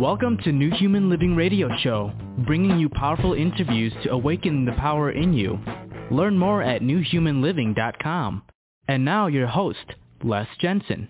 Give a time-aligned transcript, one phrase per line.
[0.00, 2.10] Welcome to New Human Living Radio Show,
[2.46, 5.58] bringing you powerful interviews to awaken the power in you.
[6.10, 8.42] Learn more at newhumanliving.com.
[8.88, 9.84] And now your host,
[10.24, 11.06] Les Jensen.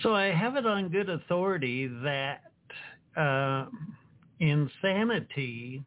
[0.00, 2.40] So I have it on good authority that
[3.14, 3.66] uh,
[4.40, 5.84] insanity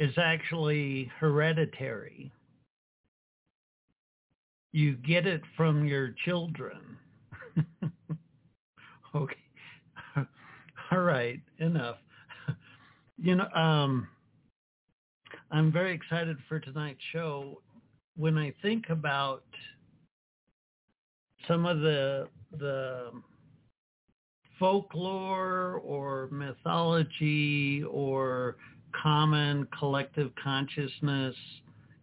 [0.00, 2.32] is actually hereditary.
[4.72, 6.98] You get it from your children.
[9.16, 9.36] okay.
[10.90, 11.96] All right, enough.
[13.18, 14.08] You know, um,
[15.50, 17.62] I'm very excited for tonight's show.
[18.14, 19.44] When I think about
[21.48, 23.10] some of the the
[24.58, 28.56] folklore or mythology or
[29.02, 31.34] common collective consciousness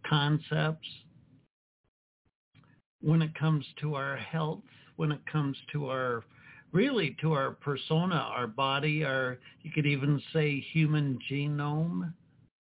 [0.08, 0.88] concepts
[3.00, 4.62] when it comes to our health,
[4.96, 6.24] when it comes to our
[6.74, 12.12] really to our persona, our body, our you could even say human genome,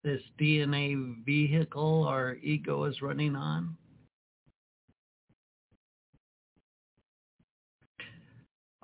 [0.04, 3.76] this DNA vehicle our ego is running on.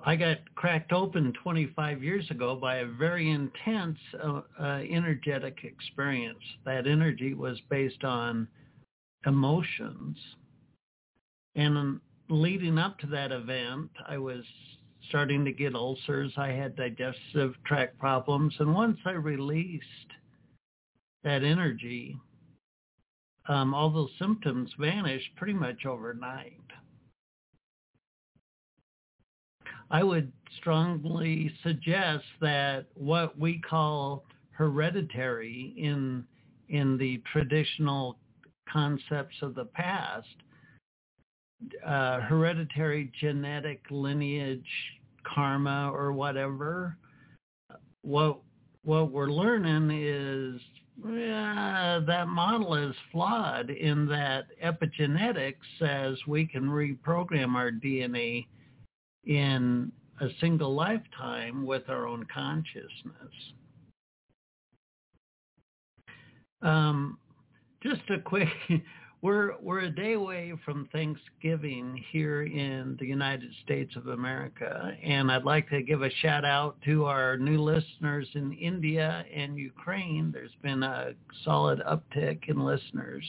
[0.06, 6.42] I got cracked open 25 years ago by a very intense uh, uh, energetic experience.
[6.66, 8.46] That energy was based on
[9.24, 10.18] emotions.
[11.54, 14.44] And leading up to that event, I was
[15.08, 16.32] starting to get ulcers.
[16.36, 18.54] I had digestive tract problems.
[18.58, 19.84] And once I released
[21.22, 22.18] that energy,
[23.48, 26.60] um, all those symptoms vanished pretty much overnight.
[29.90, 36.24] I would strongly suggest that what we call hereditary in
[36.68, 38.18] in the traditional
[38.68, 40.34] concepts of the past,
[41.84, 44.62] uh, hereditary genetic lineage,
[45.22, 46.96] karma, or whatever.
[48.02, 48.40] What
[48.84, 50.60] what we're learning is
[51.02, 58.46] uh, that model is flawed in that epigenetics says we can reprogram our DNA
[59.24, 63.34] in a single lifetime with our own consciousness.
[66.62, 67.18] Um,
[67.82, 68.48] just a quick,
[69.24, 75.32] we're we're a day away from Thanksgiving here in the United States of America, and
[75.32, 80.30] I'd like to give a shout out to our new listeners in India and Ukraine.
[80.30, 81.12] There's been a
[81.42, 83.24] solid uptick in listeners,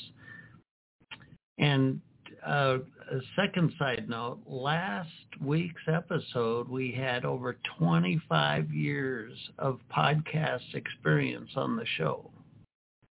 [1.60, 2.02] and
[2.46, 2.80] uh,
[3.14, 11.52] a second side note, last week's episode, we had over 25 years of podcast experience
[11.56, 12.30] on the show.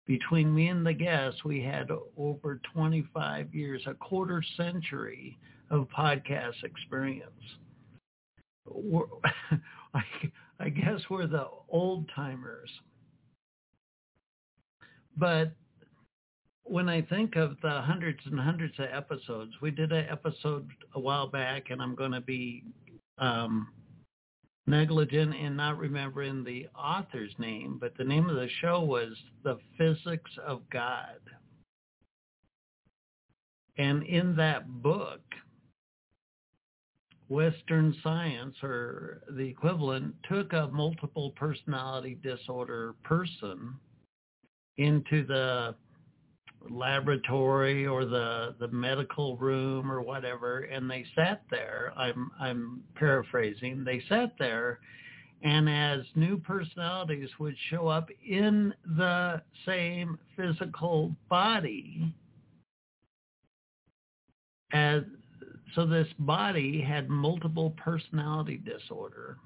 [0.08, 5.38] Between me and the guests, we had over 25 years, a quarter century
[5.70, 7.30] of podcast experience.
[9.94, 10.02] I,
[10.60, 12.70] I guess we're the old timers.
[15.14, 15.52] But
[16.64, 21.00] when I think of the hundreds and hundreds of episodes, we did an episode a
[21.00, 22.64] while back, and I'm going to be
[23.19, 23.69] um,
[24.68, 29.58] negligent in not remembering the author's name, but the name of the show was The
[29.78, 31.18] Physics of God.
[33.78, 35.22] And in that book,
[37.28, 43.74] Western science, or the equivalent, took a multiple personality disorder person
[44.76, 45.74] into the
[46.70, 53.84] laboratory or the the medical room or whatever and they sat there i'm i'm paraphrasing
[53.84, 54.80] they sat there
[55.42, 62.12] and as new personalities would show up in the same physical body
[64.72, 65.02] as
[65.75, 69.38] so this body had multiple personality disorder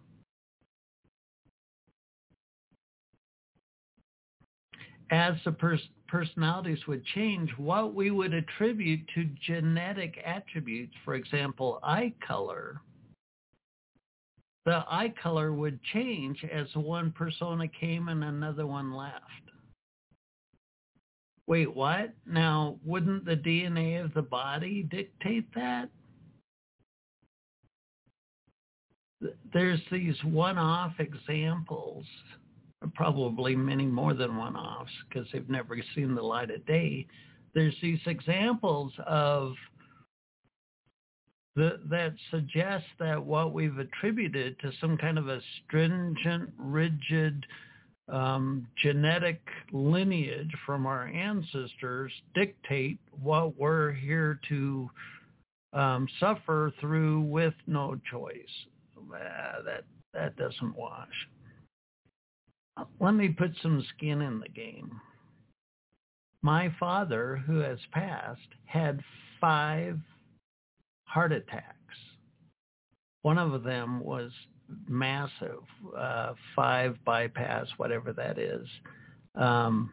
[5.13, 11.79] as the pers- personalities would change, what we would attribute to genetic attributes, for example,
[11.83, 12.81] eye color,
[14.65, 19.21] the eye color would change as one persona came and another one left.
[21.47, 22.15] Wait, what?
[22.25, 25.91] Now, wouldn't the DNA of the body dictate that?
[29.53, 32.07] There's these one-off examples
[32.95, 37.07] probably many more than one-offs because they've never seen the light of day.
[37.55, 39.55] There's these examples of
[41.55, 47.45] the, that suggest that what we've attributed to some kind of a stringent, rigid
[48.09, 49.41] um, genetic
[49.73, 54.89] lineage from our ancestors dictate what we're here to
[55.73, 58.35] um, suffer through with no choice.
[58.99, 61.29] uh, that that doesn't wash.
[63.01, 65.01] Let me put some skin in the game.
[66.43, 69.01] My father, who has passed, had
[69.41, 69.99] five
[71.05, 71.77] heart attacks.
[73.23, 74.33] One of them was
[74.89, 75.63] massive,
[75.97, 78.67] uh, five bypass, whatever that is.
[79.35, 79.91] Um,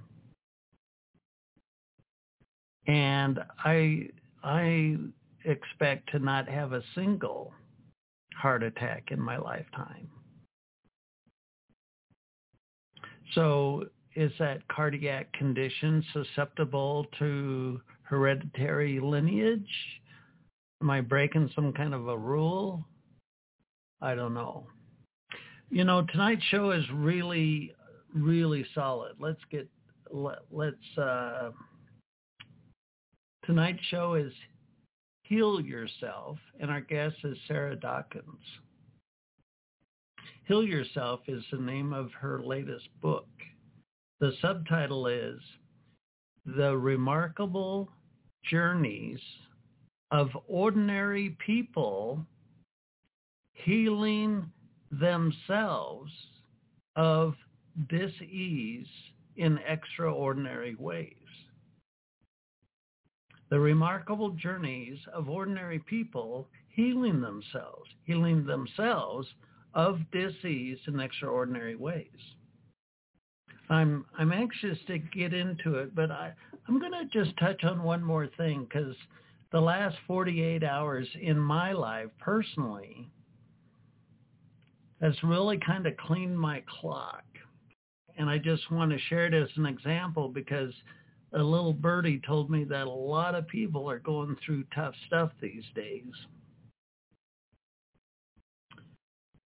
[2.88, 4.10] and I
[4.44, 4.98] I
[5.46, 7.54] expect to not have a single
[8.36, 10.10] heart attack in my lifetime.
[13.34, 13.86] So
[14.16, 19.70] is that cardiac condition susceptible to hereditary lineage?
[20.81, 22.86] Am I breaking some kind of a rule?
[24.02, 24.66] I don't know.
[25.70, 27.74] You know, tonight's show is really,
[28.14, 29.14] really solid.
[29.20, 29.70] Let's get,
[30.10, 31.52] let, let's, uh,
[33.46, 34.31] tonight's show is
[35.24, 38.26] Heal Yourself, and our guest is Sarah Dawkins.
[40.50, 43.28] Heal Yourself is the name of her latest book.
[44.19, 45.40] The subtitle is
[46.44, 47.88] The Remarkable
[48.50, 49.19] Journeys
[50.10, 52.25] of Ordinary People
[53.54, 54.51] Healing
[54.92, 56.12] Themselves
[56.95, 57.36] of
[57.88, 58.88] Disease
[59.36, 61.13] in Extraordinary Ways.
[63.52, 69.28] The remarkable journeys of ordinary people healing themselves, healing themselves
[69.74, 72.07] of disease in extraordinary ways.
[73.69, 76.33] I'm I'm anxious to get into it, but I,
[76.68, 78.95] I'm going to just touch on one more thing because
[79.51, 83.10] the last 48 hours in my life personally
[85.01, 87.24] has really kind of cleaned my clock.
[88.18, 90.74] And I just want to share it as an example because
[91.33, 95.31] a little birdie told me that a lot of people are going through tough stuff
[95.42, 96.04] these days.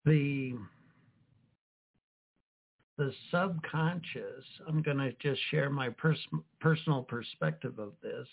[0.05, 0.53] The
[2.97, 6.27] the subconscious, I'm going to just share my pers-
[6.59, 8.27] personal perspective of this.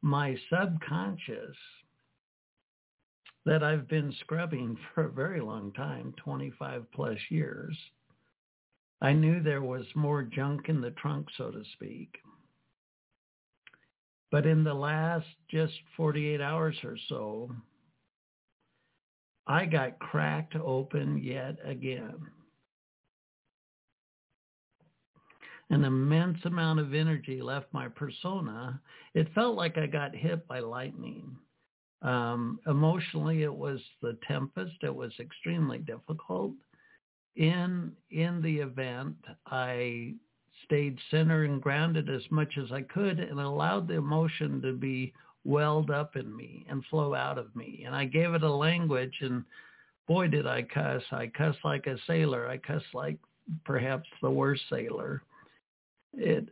[0.00, 1.56] My subconscious
[3.44, 7.76] that I've been scrubbing for a very long time, 25 plus years,
[9.00, 12.18] I knew there was more junk in the trunk, so to speak.
[14.30, 17.50] But in the last just 48 hours or so,
[19.46, 22.16] I got cracked open yet again.
[25.70, 28.80] An immense amount of energy left my persona.
[29.14, 31.36] It felt like I got hit by lightning.
[32.02, 34.74] Um, emotionally, it was the tempest.
[34.82, 36.52] It was extremely difficult.
[37.36, 39.16] In in the event,
[39.46, 40.14] I
[40.64, 45.14] stayed centered and grounded as much as I could and allowed the emotion to be
[45.44, 47.82] welled up in me and flow out of me.
[47.86, 49.44] And I gave it a language and
[50.06, 51.02] boy, did I cuss.
[51.10, 52.48] I cuss like a sailor.
[52.48, 53.18] I cuss like
[53.64, 55.22] perhaps the worst sailor.
[56.14, 56.48] It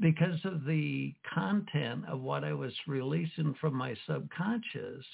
[0.00, 5.04] because of the content of what I was releasing from my subconscious.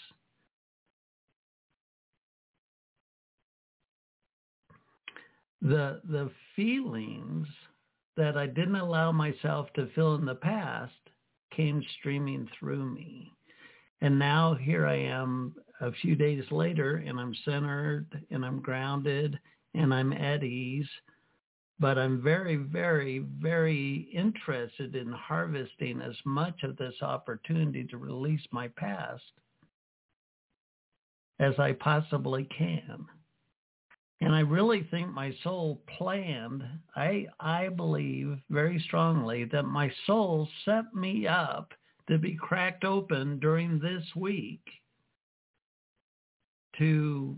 [5.61, 7.49] The the feelings
[8.17, 10.93] that I didn't allow myself to feel in the past
[11.57, 13.33] came streaming through me.
[14.01, 19.39] And now here I am a few days later and I'm centered and I'm grounded
[19.75, 20.89] and I'm at ease.
[21.79, 28.43] But I'm very, very, very interested in harvesting as much of this opportunity to release
[28.53, 29.23] my past
[31.41, 33.07] as I possibly can.
[34.23, 36.63] And I really think my soul planned,
[36.95, 41.73] I, I believe very strongly that my soul set me up
[42.09, 44.63] to be cracked open during this week
[46.79, 47.37] to,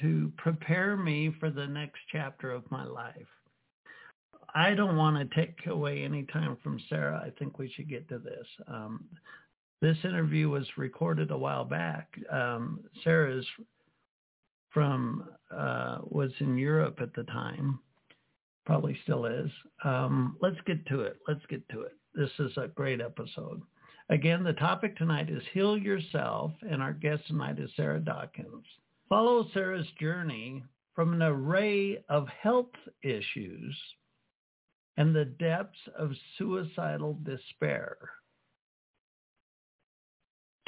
[0.00, 3.14] to prepare me for the next chapter of my life.
[4.54, 7.22] I don't want to take away any time from Sarah.
[7.22, 8.46] I think we should get to this.
[8.68, 9.04] Um,
[9.82, 12.08] this interview was recorded a while back.
[12.30, 13.46] Um, Sarah is
[14.72, 17.78] from uh, was in Europe at the time,
[18.64, 19.50] probably still is.
[19.84, 21.18] Um, let's get to it.
[21.28, 21.96] Let's get to it.
[22.14, 23.62] This is a great episode.
[24.08, 28.64] Again, the topic tonight is Heal Yourself, and our guest tonight is Sarah Dawkins.
[29.08, 30.62] Follow Sarah's journey
[30.94, 33.78] from an array of health issues
[34.96, 37.96] and the depths of suicidal despair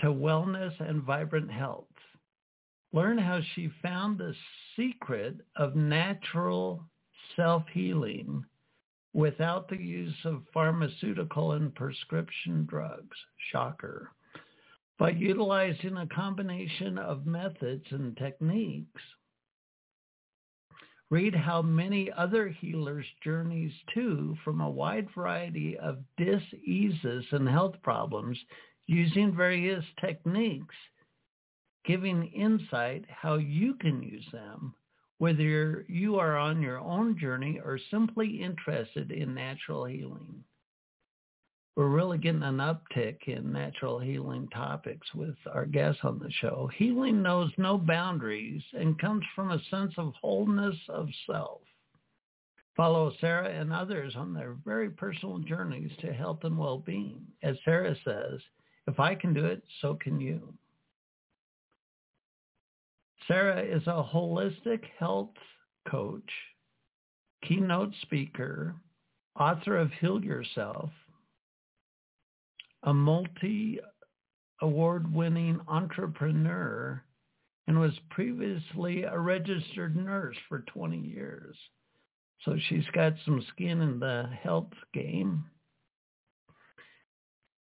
[0.00, 1.86] to wellness and vibrant health
[2.94, 4.34] learn how she found the
[4.76, 6.82] secret of natural
[7.36, 8.44] self-healing
[9.12, 13.16] without the use of pharmaceutical and prescription drugs.
[13.50, 14.10] Shocker.
[14.98, 19.02] By utilizing a combination of methods and techniques
[21.10, 27.76] Read how many other healers' journeys too from a wide variety of diseases and health
[27.82, 28.36] problems
[28.86, 30.74] using various techniques,
[31.84, 34.74] giving insight how you can use them,
[35.18, 40.44] whether you are on your own journey or simply interested in natural healing
[41.76, 46.70] we're really getting an uptick in natural healing topics with our guests on the show.
[46.76, 51.62] Healing knows no boundaries and comes from a sense of wholeness of self.
[52.76, 57.26] Follow Sarah and others on their very personal journeys to health and well-being.
[57.42, 58.40] As Sarah says,
[58.86, 60.52] if I can do it, so can you.
[63.26, 65.32] Sarah is a holistic health
[65.88, 66.30] coach,
[67.42, 68.74] keynote speaker,
[69.38, 70.90] author of Heal Yourself,
[72.82, 77.02] a multi-award-winning entrepreneur
[77.66, 81.56] and was previously a registered nurse for 20 years.
[82.42, 85.46] So she's got some skin in the health game.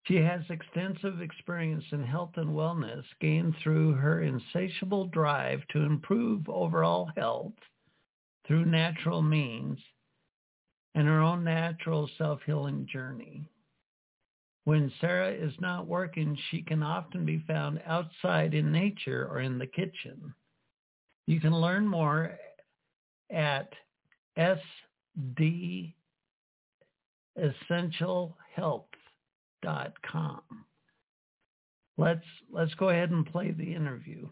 [0.09, 6.49] She has extensive experience in health and wellness gained through her insatiable drive to improve
[6.49, 7.53] overall health
[8.47, 9.79] through natural means
[10.95, 13.45] and her own natural self-healing journey.
[14.65, 19.59] When Sarah is not working, she can often be found outside in nature or in
[19.59, 20.35] the kitchen.
[21.27, 22.39] You can learn more
[23.31, 23.75] at
[29.65, 30.41] sdessentialhealth.com.
[31.97, 34.29] Let's let's go ahead and play the interview.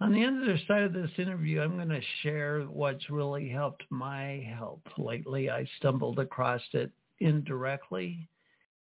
[0.00, 4.44] On the other side of this interview, I'm going to share what's really helped my
[4.56, 5.48] health lately.
[5.48, 6.90] I stumbled across it
[7.20, 8.28] indirectly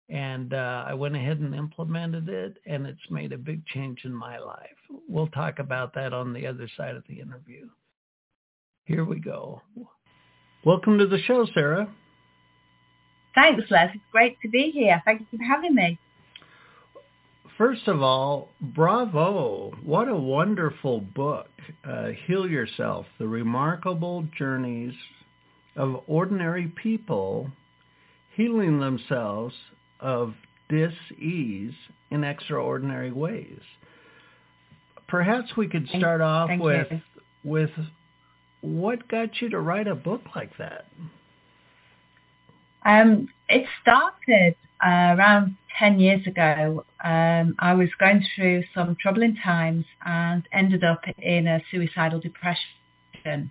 [0.08, 4.12] and uh, I went ahead and implemented it, and it's made a big change in
[4.12, 4.68] my life.
[5.08, 7.68] We'll talk about that on the other side of the interview.
[8.84, 9.62] Here we go.
[10.66, 11.88] Welcome to the show, Sarah.
[13.34, 13.90] Thanks, Les.
[13.94, 15.02] It's great to be here.
[15.04, 15.98] Thank you for having me.
[17.56, 19.72] First of all, bravo.
[19.82, 21.48] What a wonderful book.
[21.84, 24.94] Uh, Heal Yourself, The Remarkable Journeys
[25.76, 27.50] of Ordinary People
[28.34, 29.54] Healing Themselves
[30.00, 30.34] of
[30.68, 31.74] dis-ease
[32.10, 33.60] in extraordinary ways.
[35.06, 37.00] Perhaps we could start thank, off thank with you.
[37.44, 37.70] with
[38.62, 40.86] what got you to write a book like that?
[42.84, 46.84] Um, it started uh, around 10 years ago.
[47.02, 53.50] Um, I was going through some troubling times and ended up in a suicidal depression.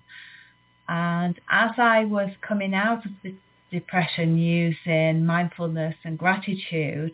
[0.88, 3.36] And as I was coming out of the
[3.72, 7.14] depression using mindfulness and gratitude,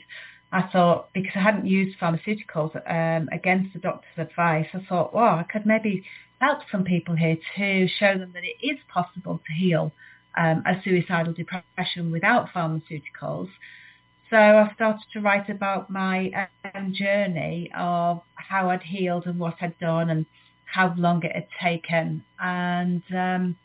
[0.52, 5.36] I thought, because I hadn't used pharmaceuticals um, against the doctor's advice, I thought, well,
[5.36, 6.06] I could maybe
[6.40, 9.92] help some people here to show them that it is possible to heal
[10.38, 13.50] um, a suicidal depression without pharmaceuticals.
[14.30, 19.56] So I started to write about my um, journey of how I'd healed and what
[19.62, 20.26] I'd done and
[20.66, 22.24] how long it had taken.
[22.40, 23.56] And um,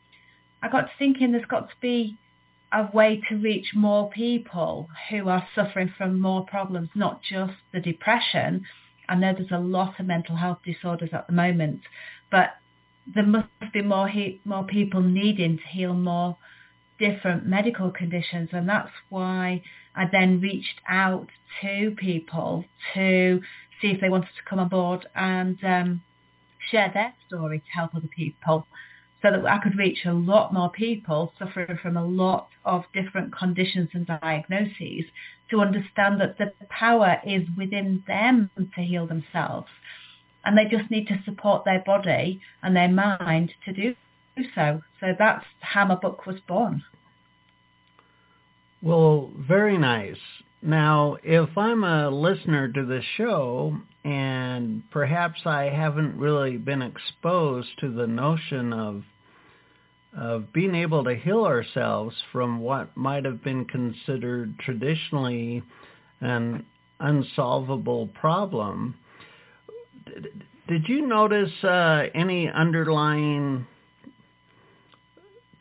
[0.62, 2.16] I got to thinking there's got to be
[2.72, 7.80] a way to reach more people who are suffering from more problems, not just the
[7.80, 8.64] depression.
[9.08, 11.80] I know there's a lot of mental health disorders at the moment,
[12.30, 12.50] but
[13.12, 16.38] there must be more he- more people needing to heal more
[17.02, 19.60] different medical conditions, and that's why
[19.96, 21.26] I then reached out
[21.60, 23.40] to people to
[23.80, 26.02] see if they wanted to come on board and um,
[26.70, 28.66] share their story to help other people
[29.20, 33.36] so that I could reach a lot more people suffering from a lot of different
[33.36, 35.04] conditions and diagnoses
[35.50, 39.68] to understand that the power is within them to heal themselves.
[40.44, 43.94] And they just need to support their body and their mind to do
[44.54, 44.82] so.
[45.00, 46.82] So that's how my book was born.
[48.82, 50.18] Well, very nice.
[50.60, 57.68] Now, if I'm a listener to the show and perhaps I haven't really been exposed
[57.80, 59.04] to the notion of
[60.14, 65.62] of being able to heal ourselves from what might have been considered traditionally
[66.20, 66.66] an
[67.00, 68.94] unsolvable problem.
[70.68, 73.66] Did you notice uh, any underlying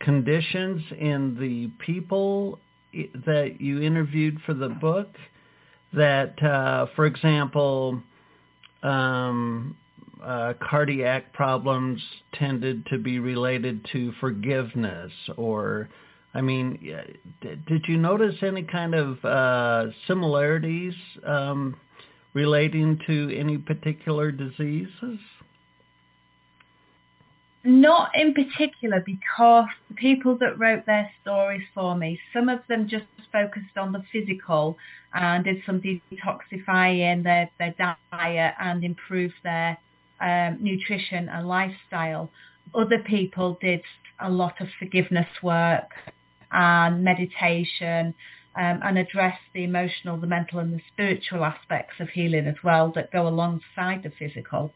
[0.01, 2.59] conditions in the people
[2.93, 5.15] that you interviewed for the book
[5.93, 8.01] that, uh, for example,
[8.83, 9.75] um,
[10.23, 12.01] uh, cardiac problems
[12.33, 15.89] tended to be related to forgiveness or
[16.33, 16.79] I mean,
[17.41, 20.93] did you notice any kind of uh, similarities
[21.25, 21.75] um,
[22.33, 25.19] relating to any particular diseases?
[27.63, 32.87] Not in particular because the people that wrote their stories for me, some of them
[32.87, 34.77] just focused on the physical
[35.13, 37.75] and did some detoxifying their, their
[38.11, 39.77] diet and improved their
[40.21, 42.31] um, nutrition and lifestyle.
[42.73, 43.81] Other people did
[44.19, 45.89] a lot of forgiveness work
[46.51, 48.13] and meditation
[48.55, 52.91] um, and address the emotional, the mental and the spiritual aspects of healing as well
[52.95, 54.73] that go alongside the physical.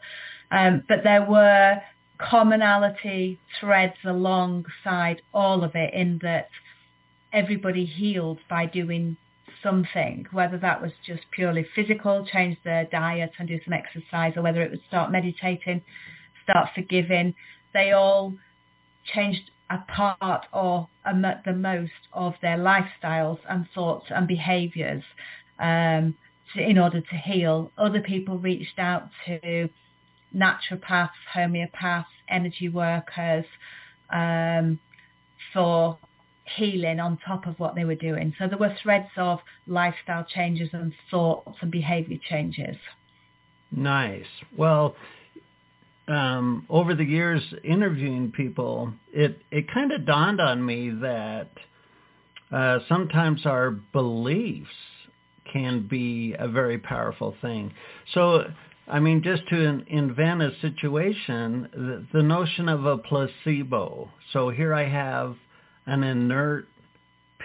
[0.52, 1.82] Um, but there were
[2.18, 6.50] commonality threads alongside all of it in that
[7.34, 9.18] everybody healed by doing
[9.62, 14.44] something, whether that was just purely physical, change their diet and do some exercise, or
[14.44, 15.82] whether it was start meditating,
[16.44, 17.34] start forgiving.
[17.74, 18.36] They all
[19.14, 21.14] changed a part or a,
[21.46, 25.04] the most of their lifestyles and thoughts and behaviours
[25.60, 26.16] um,
[26.56, 27.72] in order to heal.
[27.78, 29.70] Other people reached out to
[30.36, 33.46] naturopaths, homeopaths, energy workers
[34.12, 34.80] um,
[35.54, 35.98] for
[36.58, 38.34] healing on top of what they were doing.
[38.38, 42.78] So there were threads of lifestyle changes and thoughts and behavior changes.
[43.72, 44.26] Nice.
[44.56, 44.96] Well,
[46.08, 51.50] um, over the years interviewing people, it, it kind of dawned on me that
[52.52, 54.70] uh, sometimes our beliefs
[55.52, 57.74] can be a very powerful thing.
[58.14, 58.44] So
[58.88, 64.12] I mean, just to in, invent a situation, the, the notion of a placebo.
[64.32, 65.36] So here I have
[65.86, 66.68] an inert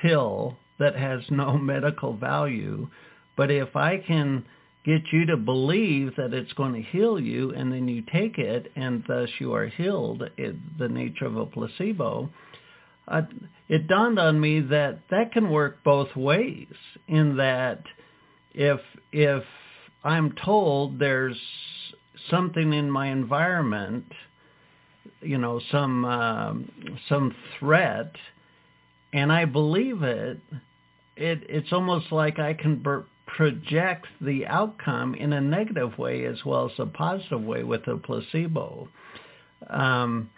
[0.01, 2.89] pill that has no medical value,
[3.37, 4.45] but if I can
[4.85, 8.73] get you to believe that it's going to heal you and then you take it
[8.77, 12.31] and thus you are healed, it, the nature of a placebo,
[13.69, 16.69] it dawned on me that that can work both ways
[17.09, 17.83] in that
[18.55, 18.81] if
[19.13, 19.43] if
[20.05, 21.39] I'm told there's
[22.31, 24.05] something in my environment,
[25.21, 26.73] you know, some um,
[27.09, 28.13] some threat,
[29.13, 30.41] and I believe it,
[31.17, 36.45] it it's almost like I can ber- project the outcome in a negative way as
[36.45, 38.89] well as a positive way with a placebo.
[39.69, 40.31] Um,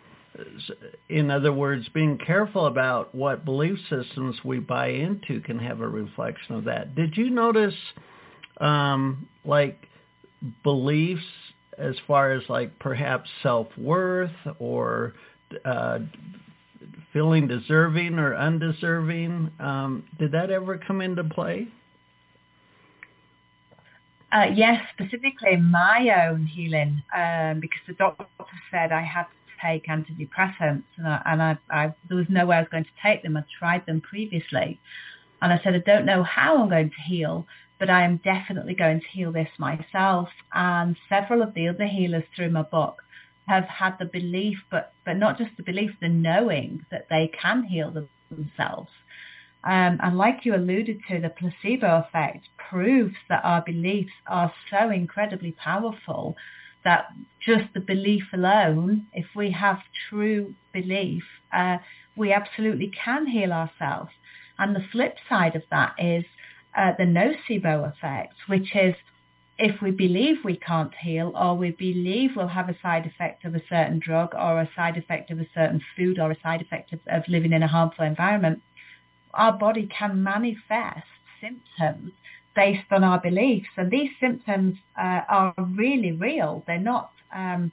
[1.09, 5.89] in other words, being careful about what belief systems we buy into can have a
[5.89, 6.95] reflection of that.
[6.95, 7.75] Did you notice
[8.63, 9.87] um, like
[10.65, 11.23] beliefs
[11.79, 15.15] as far as like perhaps self-worth or
[15.65, 15.99] uh,
[17.13, 19.51] feeling deserving or undeserving.
[19.61, 21.69] Um, did that ever come into play?
[24.33, 28.25] Uh, yes, specifically my own healing, um, because the doctor
[28.71, 29.29] said I had to
[29.61, 32.91] take antidepressants, and, I, and I, I, there was no way I was going to
[33.03, 33.37] take them.
[33.37, 34.81] I tried them previously,
[35.43, 37.47] and I said I don't know how I'm going to heal,
[37.83, 40.29] but I am definitely going to heal this myself.
[40.55, 43.03] And several of the other healers through my book
[43.49, 47.65] have had the belief, but, but not just the belief, the knowing that they can
[47.65, 47.91] heal
[48.31, 48.91] themselves.
[49.65, 54.91] Um, and like you alluded to, the placebo effect proves that our beliefs are so
[54.91, 56.37] incredibly powerful
[56.85, 57.07] that
[57.45, 61.79] just the belief alone, if we have true belief, uh,
[62.15, 64.13] we absolutely can heal ourselves.
[64.61, 66.25] And the flip side of that is
[66.77, 68.95] uh, the nocebo effect, which is
[69.59, 73.55] if we believe we can't heal or we believe we'll have a side effect of
[73.55, 76.93] a certain drug or a side effect of a certain food or a side effect
[76.93, 78.61] of, of living in a harmful environment,
[79.35, 81.07] our body can manifest
[81.41, 82.13] symptoms
[82.55, 83.69] based on our beliefs.
[83.77, 86.65] And these symptoms uh, are really real.
[86.67, 87.73] They're not um,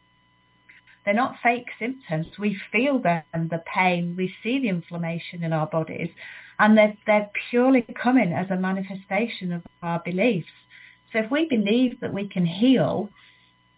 [1.06, 2.28] they're not fake symptoms.
[2.38, 6.10] We feel them, the pain, we see the inflammation in our bodies,
[6.60, 10.50] and they're, they're purely coming as a manifestation of our beliefs.
[11.12, 13.10] So if we believe that we can heal,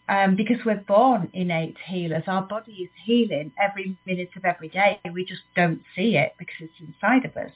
[0.10, 5.00] um, because we're born innate healers, our body is healing every minute of every day.
[5.14, 7.52] We just don't see it because it's inside of us.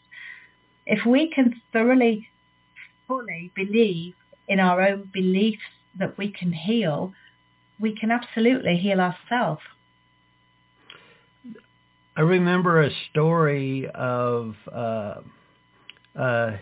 [0.85, 2.29] If we can thoroughly,
[3.07, 4.13] fully believe
[4.47, 5.63] in our own beliefs
[5.97, 7.13] that we can heal,
[7.79, 9.61] we can absolutely heal ourselves.
[12.17, 15.15] I remember a story of uh,
[16.17, 16.57] uh,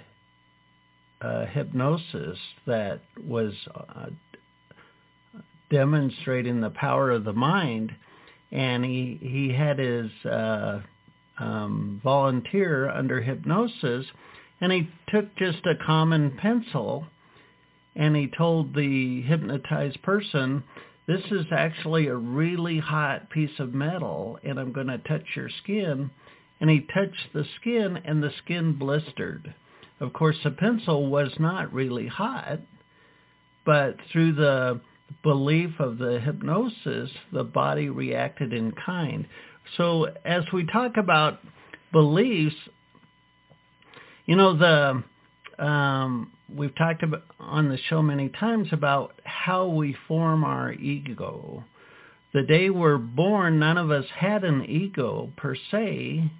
[1.21, 4.07] uh, hypnosis that was uh,
[5.69, 7.91] demonstrating the power of the mind,
[8.51, 10.09] and he he had his
[11.37, 14.07] um, volunteer under hypnosis,
[14.59, 17.05] and he took just a common pencil,
[17.95, 20.63] and he told the hypnotized person
[21.07, 25.49] this is actually a really hot piece of metal and I'm going to touch your
[25.61, 26.11] skin.
[26.59, 29.53] And he touched the skin and the skin blistered.
[29.99, 32.59] Of course, the pencil was not really hot,
[33.65, 34.81] but through the
[35.23, 39.27] belief of the hypnosis, the body reacted in kind.
[39.77, 41.39] So as we talk about
[41.91, 42.55] beliefs,
[44.25, 49.95] you know the um, we've talked about on the show many times about how we
[50.07, 51.63] form our ego.
[52.33, 56.31] The day we're born, none of us had an ego per se,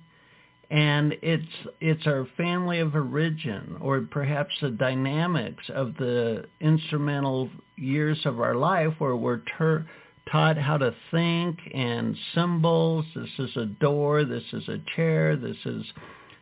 [0.73, 1.45] and it's
[1.81, 8.55] it's our family of origin or perhaps the dynamics of the instrumental years of our
[8.55, 9.85] life where we're ter-
[10.31, 15.57] taught how to think and symbols this is a door this is a chair this
[15.65, 15.83] is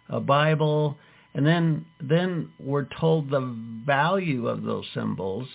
[0.09, 0.97] a bible
[1.33, 5.47] and then then we're told the value of those symbols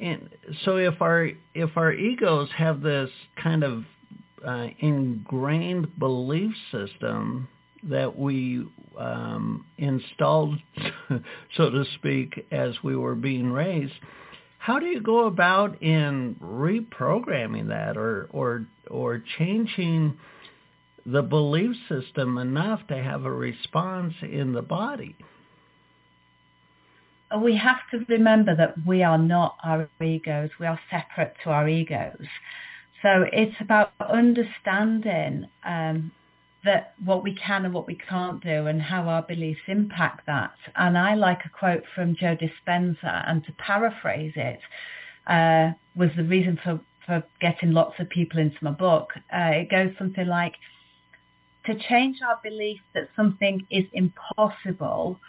[0.00, 0.28] and
[0.64, 3.10] so if our if our egos have this
[3.42, 3.84] kind of
[4.46, 7.48] uh, ingrained belief system
[7.84, 8.64] that we
[8.98, 10.58] um, installed,
[11.56, 13.92] so to speak, as we were being raised.
[14.58, 20.18] How do you go about in reprogramming that or or or changing
[21.12, 25.16] the belief system enough to have a response in the body?
[27.42, 30.50] We have to remember that we are not our egos.
[30.58, 32.26] We are separate to our egos.
[33.02, 36.10] So it's about understanding um,
[36.64, 40.54] that what we can and what we can't do and how our beliefs impact that.
[40.76, 44.60] And I like a quote from Joe Dispenza, and to paraphrase it,
[45.26, 49.10] uh, was the reason for, for getting lots of people into my book.
[49.32, 50.54] Uh, it goes something like,
[51.68, 55.20] to change our belief that something is impossible,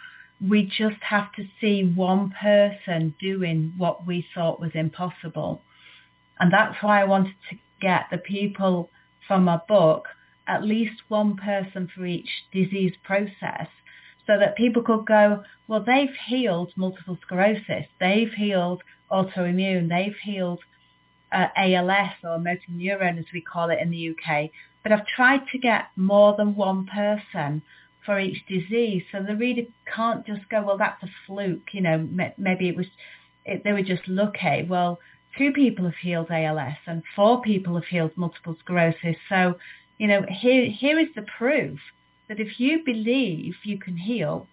[0.46, 5.60] we just have to see one person doing what we thought was impossible.
[6.38, 8.88] And that's why I wanted to get the people
[9.28, 10.06] from my book,
[10.48, 13.68] at least one person for each disease process,
[14.26, 20.60] so that people could go, well, they've healed multiple sclerosis, they've healed autoimmune, they've healed
[21.32, 24.50] uh, ALS or motor neurone, as we call it in the UK.
[24.82, 27.62] But I've tried to get more than one person
[28.04, 29.62] for each disease, so the reader
[29.94, 32.86] can't just go, well, that's a fluke, you know, maybe it was,
[33.44, 34.64] it, they were just lucky.
[34.68, 34.98] Well,
[35.36, 39.16] two people have healed ALS and four people have healed multiple sclerosis.
[39.28, 39.56] So,
[39.98, 41.78] you know, here, here is the proof
[42.28, 44.48] that if you believe you can heal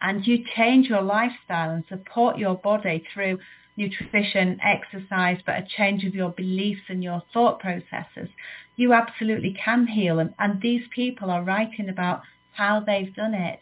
[0.00, 3.38] and you change your lifestyle and support your body through
[3.78, 8.28] nutrition, exercise, but a change of your beliefs and your thought processes,
[8.76, 10.18] you absolutely can heal.
[10.18, 13.60] And, and these people are writing about how they've done it.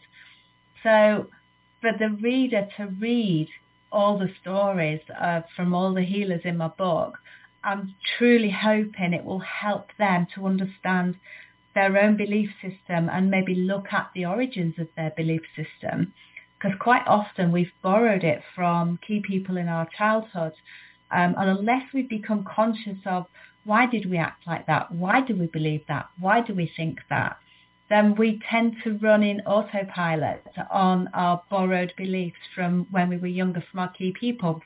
[0.83, 1.27] So
[1.81, 3.47] for the reader to read
[3.91, 7.19] all the stories uh, from all the healers in my book,
[7.63, 11.15] I'm truly hoping it will help them to understand
[11.75, 16.13] their own belief system and maybe look at the origins of their belief system.
[16.57, 20.53] Because quite often we've borrowed it from key people in our childhood.
[21.11, 23.27] Um, and unless we become conscious of
[23.63, 24.91] why did we act like that?
[24.91, 26.07] Why do we believe that?
[26.19, 27.37] Why do we think that?
[27.89, 33.27] then we tend to run in autopilot on our borrowed beliefs from when we were
[33.27, 34.61] younger from our key people.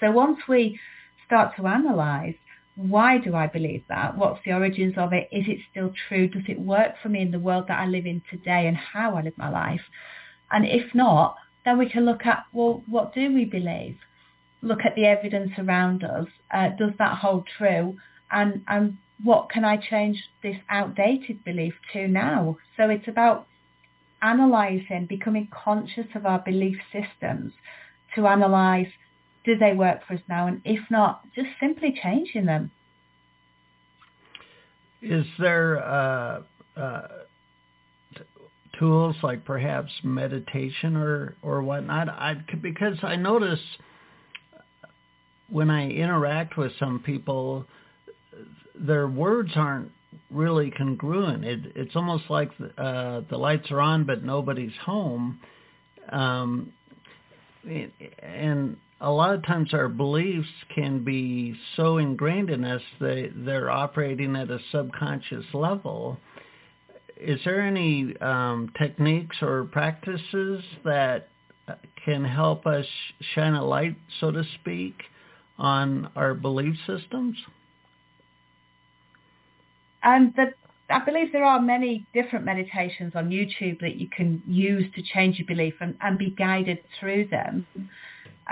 [0.00, 0.78] So once we
[1.26, 2.34] start to analyze,
[2.76, 4.16] why do I believe that?
[4.16, 5.28] What's the origins of it?
[5.32, 6.28] Is it still true?
[6.28, 9.16] Does it work for me in the world that I live in today and how
[9.16, 9.82] I live my life?
[10.54, 13.98] And if not, then we can look at, well, what do we believe?
[14.62, 16.28] Look at the evidence around us.
[16.52, 17.96] Uh, does that hold true?
[18.30, 22.56] And, and what can I change this outdated belief to now?
[22.76, 23.48] So it's about
[24.22, 27.52] analyzing, becoming conscious of our belief systems
[28.14, 28.86] to analyze,
[29.44, 30.46] do they work for us now?
[30.46, 32.70] And if not, just simply changing them.
[35.02, 36.42] Is there uh,
[36.76, 37.08] uh,
[38.78, 42.08] tools like perhaps meditation or, or whatnot?
[42.08, 43.60] I, because I notice
[45.48, 47.66] when I interact with some people,
[48.74, 49.92] their words aren't
[50.30, 51.44] really congruent.
[51.44, 55.40] It, it's almost like uh, the lights are on, but nobody's home.
[56.10, 56.72] Um,
[58.22, 63.70] and a lot of times our beliefs can be so ingrained in us that they're
[63.70, 66.18] operating at a subconscious level.
[67.24, 71.28] Is there any um, techniques or practices that
[72.04, 72.84] can help us
[73.34, 74.94] shine a light, so to speak,
[75.58, 77.36] on our belief systems?
[80.02, 80.52] And the,
[80.90, 85.38] I believe there are many different meditations on YouTube that you can use to change
[85.38, 87.66] your belief and, and be guided through them.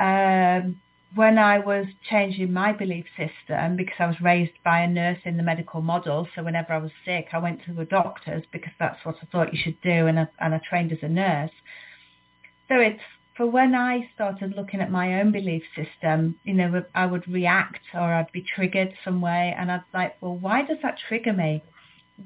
[0.01, 0.81] Um,
[1.15, 5.37] when I was changing my belief system, because I was raised by a nurse in
[5.37, 9.05] the medical model, so whenever I was sick, I went to the doctors because that's
[9.05, 11.51] what I thought you should do, and I, and I trained as a nurse.
[12.69, 13.03] So it's
[13.37, 17.81] for when I started looking at my own belief system, you know, I would react
[17.95, 21.33] or I'd be triggered some way and I'd be like, well, why does that trigger
[21.33, 21.63] me?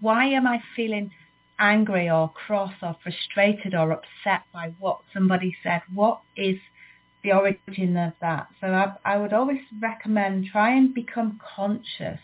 [0.00, 1.12] Why am I feeling
[1.58, 5.82] angry or cross or frustrated or upset by what somebody said?
[5.94, 6.58] What is
[7.26, 8.46] the origin of that?
[8.60, 12.20] So I, I would always recommend try and become conscious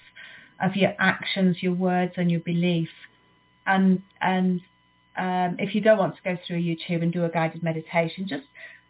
[0.61, 2.93] of your actions, your words and your beliefs.
[3.67, 4.61] And, and
[5.17, 8.45] um, if you don't want to go through YouTube and do a guided meditation, just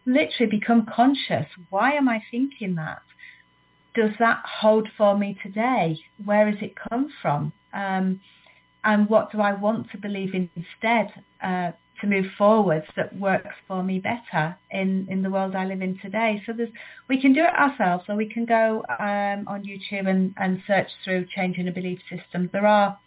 [0.05, 1.47] literally become conscious.
[1.69, 3.01] Why am I thinking that?
[3.95, 5.99] Does that hold for me today?
[6.23, 7.53] Where has it come from?
[7.73, 8.21] Um,
[8.83, 11.71] and what do I want to believe instead uh,
[12.03, 15.97] to move forwards that works for me better in, in the world I live in
[15.99, 16.43] today?
[16.45, 16.69] So there's,
[17.07, 20.89] we can do it ourselves or we can go um, on YouTube and, and search
[21.03, 22.49] through changing a belief system.
[22.51, 22.99] There are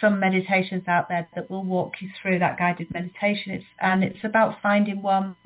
[0.00, 3.52] some meditations out there that will walk you through that guided meditation.
[3.52, 5.36] It's, and it's about finding one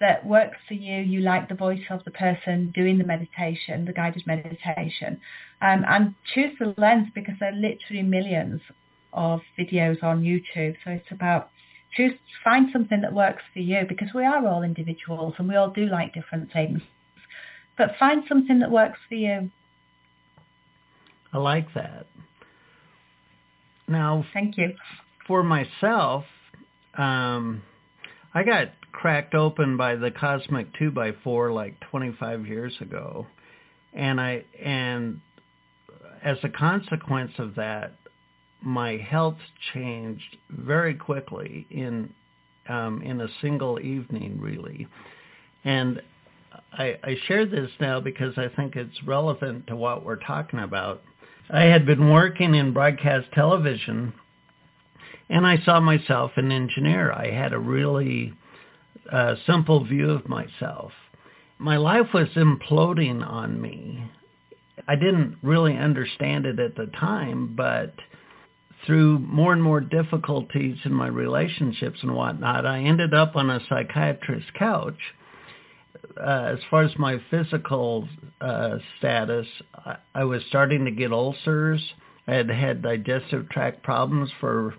[0.00, 1.02] that works for you.
[1.02, 5.20] You like the voice of the person doing the meditation, the guided meditation.
[5.60, 8.62] Um, and choose the lens because there are literally millions
[9.12, 10.76] of videos on YouTube.
[10.84, 11.50] So it's about
[11.96, 12.12] choose
[12.44, 15.86] find something that works for you because we are all individuals and we all do
[15.86, 16.80] like different things.
[17.76, 19.50] But find something that works for you.
[21.32, 22.06] I like that.
[23.88, 24.74] Now, thank you.
[25.26, 26.24] For myself,
[26.96, 27.62] um,
[28.32, 33.26] I got cracked open by the cosmic two by four like 25 years ago,
[33.92, 35.20] and I and
[36.22, 37.94] as a consequence of that,
[38.62, 39.38] my health
[39.72, 42.12] changed very quickly in
[42.68, 44.88] um, in a single evening, really.
[45.64, 46.02] And
[46.72, 51.02] I, I share this now because I think it's relevant to what we're talking about.
[51.48, 54.12] I had been working in broadcast television
[55.28, 57.12] and I saw myself an engineer.
[57.12, 58.32] I had a really
[59.10, 60.92] uh, simple view of myself.
[61.58, 64.04] My life was imploding on me.
[64.86, 67.94] I didn't really understand it at the time, but
[68.86, 73.60] through more and more difficulties in my relationships and whatnot, I ended up on a
[73.68, 74.98] psychiatrist's couch
[76.18, 78.08] uh, as far as my physical
[78.40, 81.82] uh, status, I, I was starting to get ulcers.
[82.26, 84.74] I had had digestive tract problems for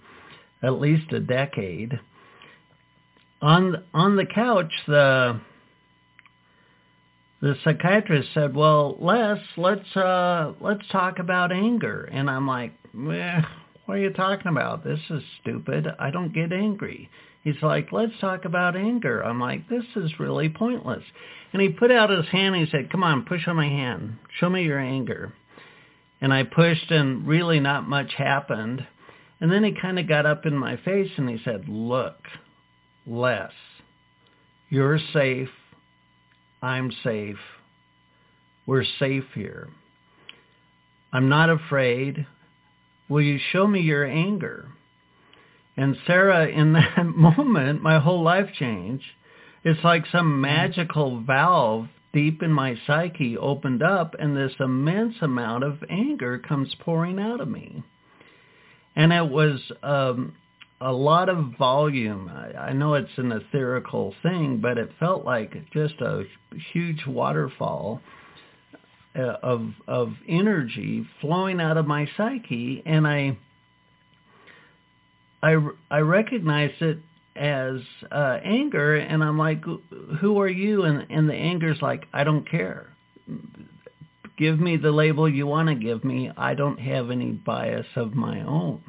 [0.62, 2.00] at least a decade.
[3.42, 5.40] On on the couch, the
[7.42, 13.42] the psychiatrist said, "Well, Les, let's uh, let's talk about anger." And I'm like, eh,
[13.88, 14.84] "What are you talking about?
[14.84, 15.88] This is stupid.
[16.00, 17.10] I don't get angry."
[17.48, 19.22] He's like, let's talk about anger.
[19.22, 21.04] I'm like, this is really pointless.
[21.54, 24.18] And he put out his hand and he said, come on, push on my hand.
[24.38, 25.32] Show me your anger.
[26.20, 28.86] And I pushed and really not much happened.
[29.40, 32.18] And then he kind of got up in my face and he said, look,
[33.06, 33.52] Les,
[34.68, 35.48] you're safe.
[36.62, 37.40] I'm safe.
[38.66, 39.70] We're safe here.
[41.14, 42.28] I'm not afraid.
[43.10, 44.70] Will you show me your anger?
[45.76, 49.06] And Sarah, in that moment, my whole life changed.
[49.64, 55.64] It's like some magical valve deep in my psyche opened up and this immense amount
[55.64, 57.84] of anger comes pouring out of me.
[58.96, 60.36] And it was um,
[60.82, 62.30] a lot of volume.
[62.30, 66.24] I, I know it's an etherical thing, but it felt like just a
[66.74, 68.02] huge waterfall
[69.18, 73.38] of of energy flowing out of my psyche, and I
[75.42, 75.56] I,
[75.92, 77.00] I recognized it
[77.36, 77.80] as
[78.12, 79.64] uh, anger, and I'm like,
[80.20, 80.84] who are you?
[80.84, 82.88] And, and the anger's like, I don't care.
[84.38, 86.32] Give me the label you want to give me.
[86.36, 88.84] I don't have any bias of my own.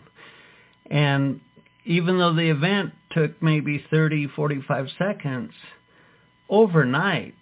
[0.90, 1.40] And
[1.84, 5.52] even though the event took maybe 30, 45 seconds,
[6.48, 7.34] overnight,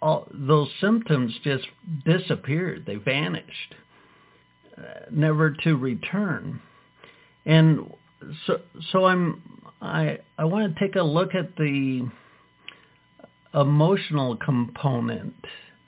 [0.00, 1.66] all those symptoms just
[2.04, 2.84] disappeared.
[2.86, 3.74] They vanished,
[4.76, 6.60] uh, never to return.
[7.44, 7.92] And
[8.46, 8.60] so
[8.92, 9.42] so I'm
[9.80, 12.08] I I want to take a look at the
[13.54, 15.34] emotional component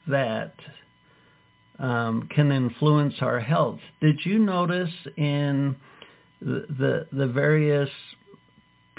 [0.07, 0.55] that
[1.79, 3.81] um, can influence our health.
[4.01, 5.77] Did you notice in
[6.40, 7.90] the, the the various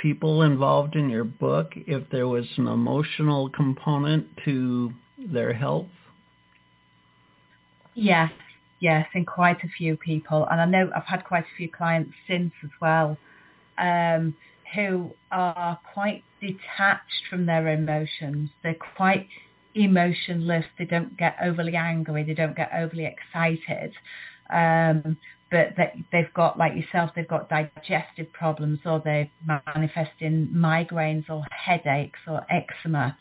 [0.02, 5.88] people involved in your book if there was an emotional component to their health?
[7.94, 8.32] Yes,
[8.80, 10.48] yes, in quite a few people.
[10.50, 13.18] And I know I've had quite a few clients since as well
[13.78, 14.36] um,
[14.76, 18.50] who are quite detached from their emotions.
[18.64, 19.28] They're quite
[19.76, 20.66] emotionless.
[20.78, 22.24] They don't get overly angry.
[22.24, 23.94] They don't get overly excited.
[24.50, 25.18] Um,
[25.52, 29.30] but that they've got, like yourself, they've got digestive problems or they're
[29.76, 33.18] manifesting migraines or headaches or eczema.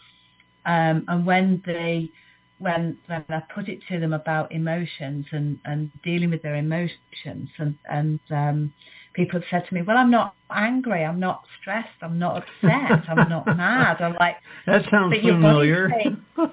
[0.64, 2.10] Um, and when they
[2.58, 7.48] when when I put it to them about emotions and, and dealing with their emotions
[7.58, 8.72] and and um,
[9.14, 13.08] people have said to me, well, I'm not angry, I'm not stressed, I'm not upset,
[13.08, 14.00] I'm not mad.
[14.00, 15.90] I'm like, that sounds familiar.
[15.90, 16.24] Saying,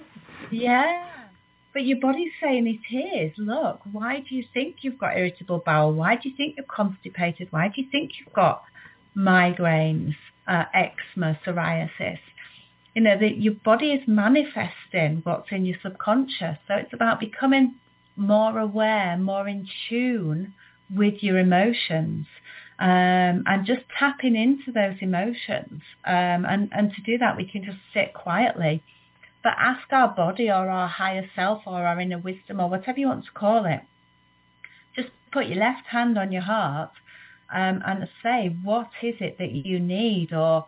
[0.52, 1.06] yeah,
[1.78, 3.34] but your body's saying it is.
[3.38, 5.94] Look, why do you think you've got irritable bowel?
[5.94, 7.50] Why do you think you're constipated?
[7.52, 8.64] Why do you think you've got
[9.16, 10.16] migraines,
[10.48, 12.18] uh, eczema, psoriasis?
[12.96, 16.58] You know, that your body is manifesting what's in your subconscious.
[16.68, 17.76] So it's about becoming
[18.16, 20.56] more aware, more in tune
[20.90, 22.26] with your emotions
[22.80, 25.84] um, and just tapping into those emotions.
[26.08, 28.82] Um, and, and to do that, we can just sit quietly.
[29.44, 33.08] But ask our body or our higher self or our inner wisdom or whatever you
[33.08, 33.82] want to call it.
[34.96, 36.92] Just put your left hand on your heart
[37.54, 40.66] um, and say, what is it that you need or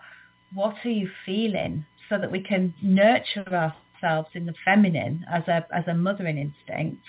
[0.54, 5.66] what are you feeling so that we can nurture ourselves in the feminine as a,
[5.74, 7.04] as a mothering instinct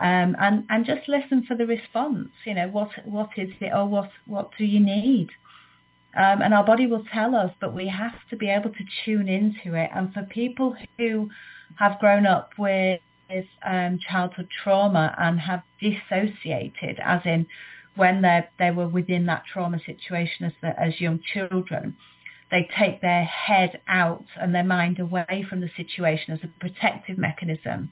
[0.00, 2.30] um, and and just listen for the response.
[2.44, 5.30] You know, what what is it, or what what do you need?
[6.16, 9.28] Um, and our body will tell us, but we have to be able to tune
[9.28, 9.90] into it.
[9.94, 11.28] And for people who
[11.76, 13.00] have grown up with
[13.64, 17.46] um, childhood trauma and have dissociated, as in
[17.96, 21.96] when they they were within that trauma situation as the, as young children,
[22.50, 27.18] they take their head out and their mind away from the situation as a protective
[27.18, 27.90] mechanism.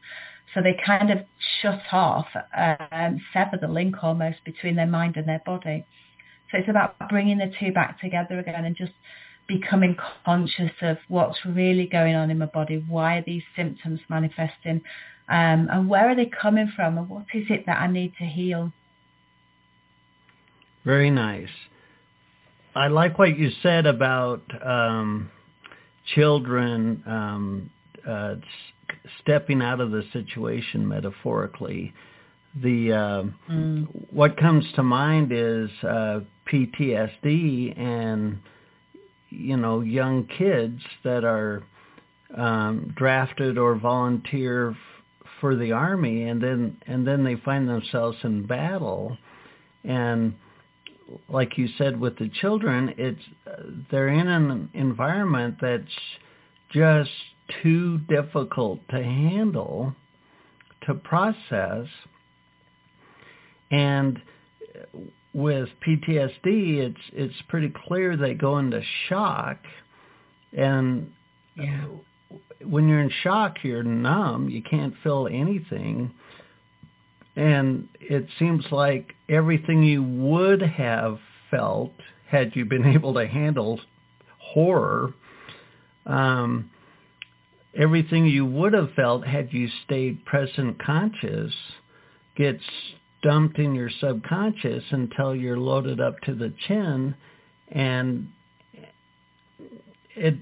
[0.55, 1.19] So they kind of
[1.61, 5.87] shut off, um, sever the link almost between their mind and their body.
[6.53, 8.93] So it's about bringing the two back together again and just
[9.49, 12.85] becoming conscious of what's really going on in my body.
[12.87, 14.83] Why are these symptoms manifesting?
[15.29, 16.99] Um, and where are they coming from?
[16.99, 18.73] And what is it that I need to heal?
[20.85, 21.49] Very nice.
[22.75, 25.31] I like what you said about um,
[26.15, 27.71] children um,
[28.07, 28.35] uh,
[29.21, 31.93] stepping out of the situation metaphorically.
[32.61, 33.87] The uh, mm.
[34.11, 38.39] what comes to mind is uh, PTSD and
[39.31, 41.63] you know young kids that are
[42.37, 44.77] um, drafted or volunteer f-
[45.41, 49.17] for the army, and then and then they find themselves in battle,
[49.85, 50.35] and
[51.29, 53.21] like you said with the children, it's
[53.91, 55.85] they're in an environment that's
[56.73, 57.11] just
[57.63, 59.95] too difficult to handle,
[60.87, 61.87] to process.
[63.71, 64.21] And
[65.35, 69.59] with PTSD, it's it's pretty clear they go into shock,
[70.57, 71.11] and
[71.57, 71.87] yeah.
[72.65, 74.49] when you're in shock, you're numb.
[74.49, 76.13] You can't feel anything,
[77.37, 81.19] and it seems like everything you would have
[81.51, 81.93] felt
[82.29, 83.81] had you been able to handle
[84.39, 85.15] horror
[86.07, 86.71] um,
[87.75, 91.53] everything you would have felt had you stayed present conscious
[92.37, 92.63] gets
[93.23, 97.15] dumped in your subconscious until you're loaded up to the chin
[97.69, 98.29] and
[100.15, 100.37] it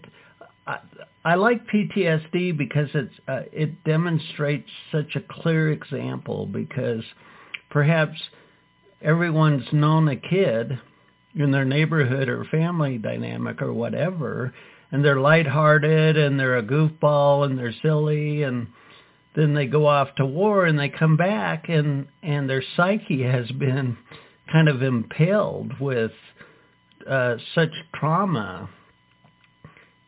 [0.67, 0.79] I,
[1.25, 7.03] I like PTSD because it's uh, it demonstrates such a clear example because
[7.71, 8.19] perhaps
[9.03, 10.79] everyone's known a kid
[11.35, 14.53] in their neighborhood or family dynamic or whatever
[14.93, 18.67] and they're lighthearted and they're a goofball and they're silly and
[19.35, 23.51] then they go off to war and they come back and and their psyche has
[23.53, 23.97] been
[24.51, 26.13] kind of impaled with
[27.09, 28.69] uh, such trauma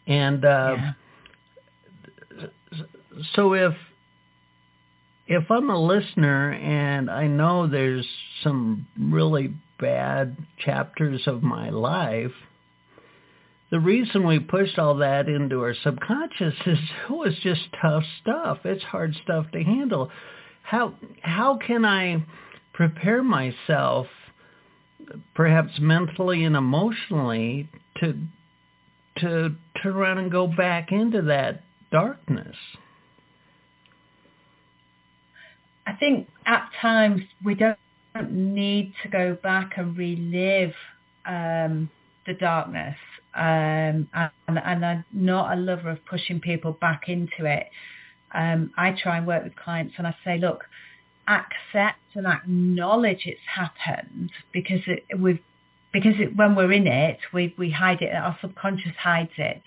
[0.06, 0.92] and uh, yeah.
[3.34, 3.74] so if
[5.26, 8.06] if I'm a listener and I know there's
[8.42, 12.32] some really bad chapters of my life
[13.72, 18.58] the reason we pushed all that into our subconscious is it was just tough stuff.
[18.64, 20.10] It's hard stuff to handle.
[20.62, 22.22] How how can I
[22.74, 24.08] prepare myself
[25.34, 27.70] perhaps mentally and emotionally
[28.00, 28.18] to
[29.20, 32.56] to turn around and go back into that darkness?
[35.86, 37.78] I think at times we don't
[38.30, 40.74] need to go back and relive
[41.24, 41.88] um,
[42.26, 42.96] the darkness
[43.34, 47.66] um, and, and I'm not a lover of pushing people back into it.
[48.34, 50.64] Um, I try and work with clients and I say, look,
[51.28, 55.40] accept and acknowledge it's happened because it, we've
[55.92, 58.14] because it, when we're in it, we, we hide it.
[58.14, 59.62] Our subconscious hides it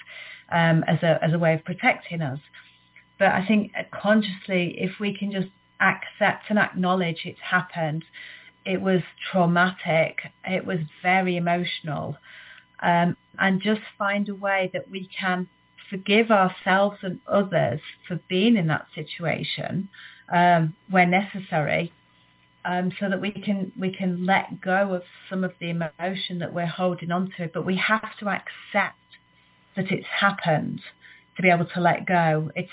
[0.52, 2.40] um, as a as a way of protecting us.
[3.18, 5.48] But I think consciously, if we can just
[5.80, 8.04] accept and acknowledge it's happened,
[8.66, 9.02] it was
[9.32, 12.18] traumatic, it was very emotional,
[12.82, 15.48] um, and just find a way that we can
[15.90, 19.90] forgive ourselves and others for being in that situation
[20.34, 21.92] um, where necessary,
[22.66, 26.54] um, so that we can we can let go of some of the emotion that
[26.54, 27.50] we're holding on to.
[27.54, 28.98] But we have to accept
[29.76, 30.82] that it's happened
[31.36, 32.52] to be able to let go.
[32.56, 32.72] It's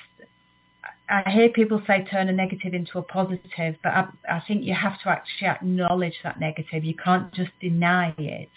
[1.09, 4.75] I hear people say turn a negative into a positive, but I, I think you
[4.75, 6.85] have to actually acknowledge that negative.
[6.85, 8.49] You can't just deny it.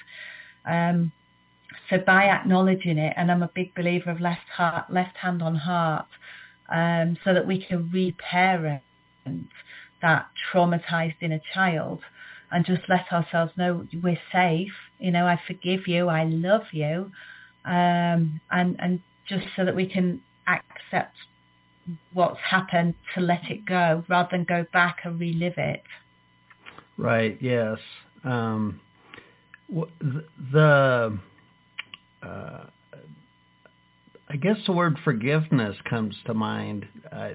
[0.66, 1.12] Um,
[1.90, 5.56] so by acknowledging it, and I'm a big believer of left heart, left hand on
[5.56, 6.08] heart,
[6.70, 8.82] um, so that we can reparent
[10.02, 12.00] that traumatized inner child
[12.52, 14.72] and just let ourselves know we're safe.
[15.00, 17.12] You know, I forgive you, I love you,
[17.66, 21.16] um, and and just so that we can accept
[22.14, 25.84] what's happened to let it go rather than go back and relive it.
[26.98, 27.38] Right.
[27.42, 27.78] Yes.
[28.24, 28.80] Um,
[29.70, 31.18] the
[32.26, 32.66] uh,
[34.30, 36.88] I guess the word forgiveness comes to mind.
[37.12, 37.30] Uh,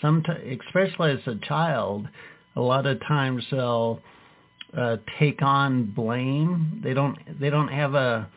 [0.00, 2.08] sometimes, especially as a child,
[2.54, 4.00] a lot of times they'll
[4.76, 6.80] uh, take on blame.
[6.84, 7.18] They don't.
[7.40, 8.28] They don't have a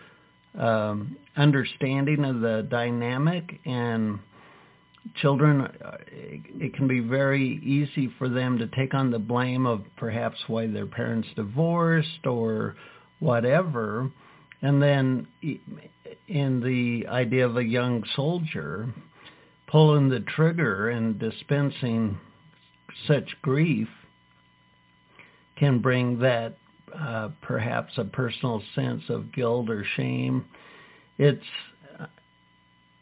[0.57, 4.19] um, understanding of the dynamic, and
[5.15, 9.65] children, uh, it, it can be very easy for them to take on the blame
[9.65, 12.75] of perhaps why their parents divorced or
[13.19, 14.11] whatever.
[14.61, 15.27] And then
[16.29, 18.93] in the idea of a young soldier
[19.67, 22.17] pulling the trigger and dispensing
[23.07, 23.87] such grief
[25.57, 26.57] can bring that
[26.97, 30.45] uh, perhaps a personal sense of guilt or shame.
[31.17, 31.43] It's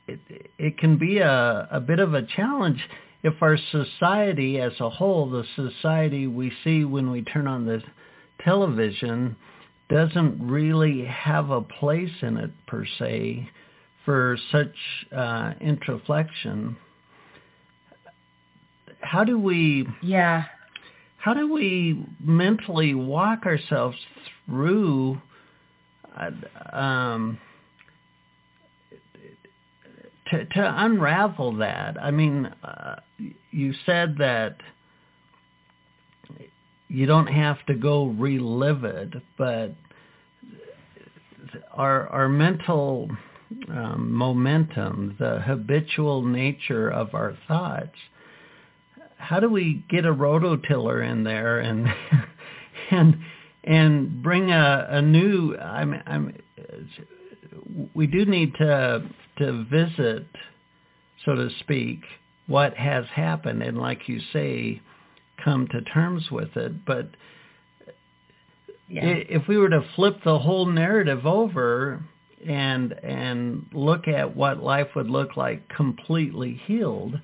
[0.07, 0.19] it,
[0.57, 2.81] it can be a, a bit of a challenge
[3.23, 7.81] if our society as a whole, the society we see when we turn on the
[8.43, 9.35] television,
[9.89, 13.49] doesn't really have a place in it per se
[14.05, 14.75] for such
[15.11, 16.75] uh, introflexion.
[19.01, 19.87] How do we?
[20.01, 20.43] Yeah.
[21.17, 23.97] How do we mentally walk ourselves
[24.45, 25.21] through?
[26.15, 27.37] Uh, um,
[30.31, 32.95] to, to unravel that, I mean, uh,
[33.51, 34.57] you said that
[36.87, 39.75] you don't have to go relive it, but
[41.73, 43.09] our our mental
[43.69, 47.95] um, momentum, the habitual nature of our thoughts.
[49.17, 51.87] How do we get a rototiller in there and
[52.91, 53.17] and
[53.63, 55.55] and bring a, a new?
[55.57, 56.37] I'm, I'm,
[57.93, 59.07] we do need to
[59.39, 60.27] to visit,
[61.25, 62.01] so to speak,
[62.47, 64.81] what has happened, and like you say,
[65.43, 66.85] come to terms with it.
[66.85, 67.09] But
[68.87, 69.03] yeah.
[69.05, 72.03] if we were to flip the whole narrative over
[72.45, 77.19] and and look at what life would look like completely healed,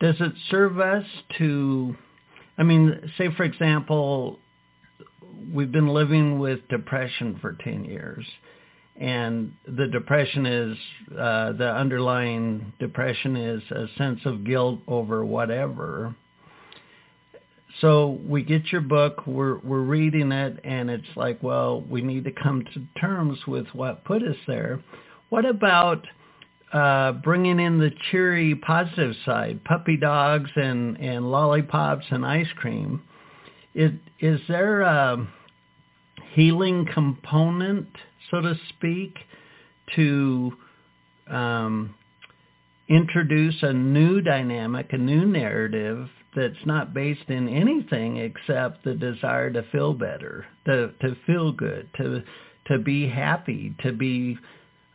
[0.00, 1.06] does it serve us
[1.38, 1.96] to?
[2.58, 4.38] I mean, say for example,
[5.52, 8.26] we've been living with depression for ten years
[8.96, 10.76] and the depression is
[11.12, 16.14] uh, the underlying depression is a sense of guilt over whatever
[17.80, 22.24] so we get your book, we're we're reading it, and it's like, well, we need
[22.24, 24.80] to come to terms with what put us there.
[25.30, 26.06] What about
[26.72, 33.02] uh, bringing in the cheery positive side, puppy dogs and and lollipops and ice cream?
[33.74, 35.26] Is is there a
[36.34, 37.88] healing component,
[38.30, 39.16] so to speak,
[39.96, 40.52] to
[41.30, 41.94] um,
[42.88, 49.50] introduce a new dynamic, a new narrative that's not based in anything except the desire
[49.50, 52.22] to feel better, to to feel good, to
[52.66, 54.38] to be happy, to be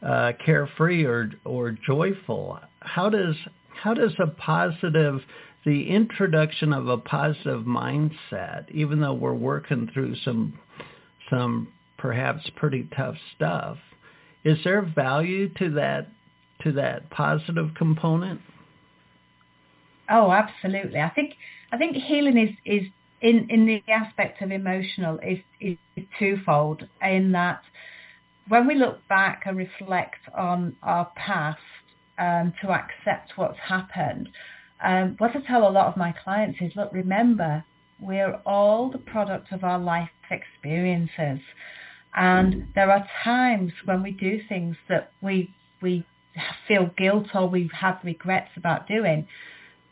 [0.02, 2.60] uh, carefree or or joyful.
[2.80, 3.36] How does
[3.82, 5.22] how does a positive
[5.66, 10.58] the introduction of a positive mindset, even though we're working through some
[11.30, 11.68] some
[11.98, 13.78] perhaps pretty tough stuff,
[14.44, 16.08] is there value to that
[16.64, 18.42] to that positive component?
[20.10, 21.00] Oh, absolutely.
[21.00, 21.34] I think
[21.72, 22.88] I think healing is is
[23.22, 25.78] in in the aspect of emotional is is
[26.20, 27.62] twofold in that
[28.48, 31.60] when we look back and reflect on our past
[32.18, 34.30] um, to accept what's happened,
[34.84, 37.64] um, what I tell a lot of my clients is, look, remember,
[38.00, 41.42] we're all the product of our life experiences.
[42.16, 46.06] And there are times when we do things that we we
[46.68, 49.28] feel guilt or we have regrets about doing.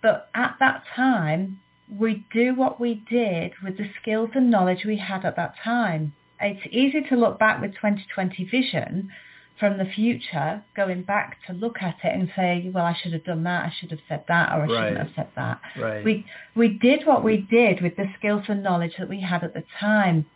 [0.06, 4.97] But at that time, we do what we did with the skills and knowledge we
[4.97, 6.14] had at that time.
[6.39, 9.10] It's easy to look back with 2020 vision,
[9.60, 13.24] from the future, going back to look at it and say, well, I should have
[13.24, 14.70] done that, I should have said that, or I right.
[14.70, 15.62] shouldn't have said that.
[15.76, 16.06] Right.
[16.06, 16.26] We
[16.56, 19.64] we did what we did with the skills and knowledge that we had at the
[19.80, 20.28] time,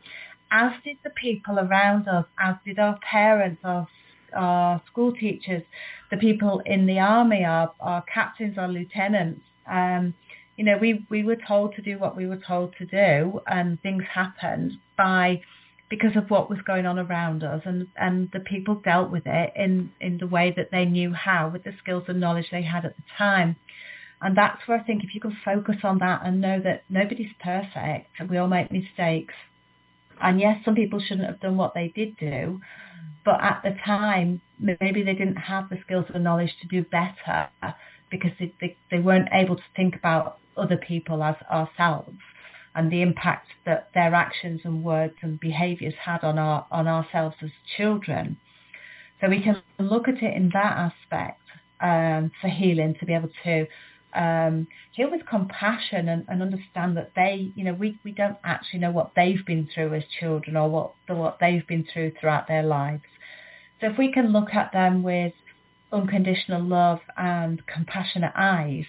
[0.50, 3.88] as did the people around us, as did our parents, our
[4.36, 5.64] our school teachers,
[6.12, 9.42] the people in the army, our, our captains, our lieutenants.
[9.70, 10.14] Um,
[10.58, 13.82] you know, we, we were told to do what we were told to do and
[13.82, 15.42] things happened by
[15.90, 19.54] because of what was going on around us and, and the people dealt with it
[19.56, 22.86] in, in the way that they knew how with the skills and knowledge they had
[22.86, 23.56] at the time.
[24.22, 27.32] And that's where I think if you can focus on that and know that nobody's
[27.42, 29.34] perfect and we all make mistakes.
[30.22, 32.60] And yes, some people shouldn't have done what they did do,
[33.24, 37.48] but at the time, maybe they didn't have the skills or knowledge to do better
[38.10, 42.18] because they, they, they weren't able to think about other people as ourselves
[42.76, 47.36] and the impact that their actions and words and behaviours had on our on ourselves
[47.42, 48.38] as children.
[49.20, 51.42] So we can look at it in that aspect
[51.82, 53.68] um, for healing to be able to
[54.14, 58.80] um, heal with compassion and, and, understand that they, you know, we, we don't actually
[58.80, 62.64] know what they've been through as children or what what they've been through throughout their
[62.64, 63.04] lives.
[63.80, 65.34] So if we can look at them with
[65.92, 68.86] unconditional love and compassionate eyes,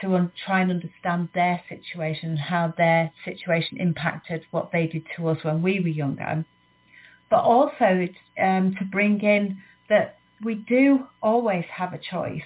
[0.00, 5.04] to un- try and understand their situation and how their situation impacted what they did
[5.16, 6.44] to us when we were younger.
[7.30, 8.08] But also
[8.40, 9.58] um, to bring in
[9.88, 12.42] that we do always have a choice.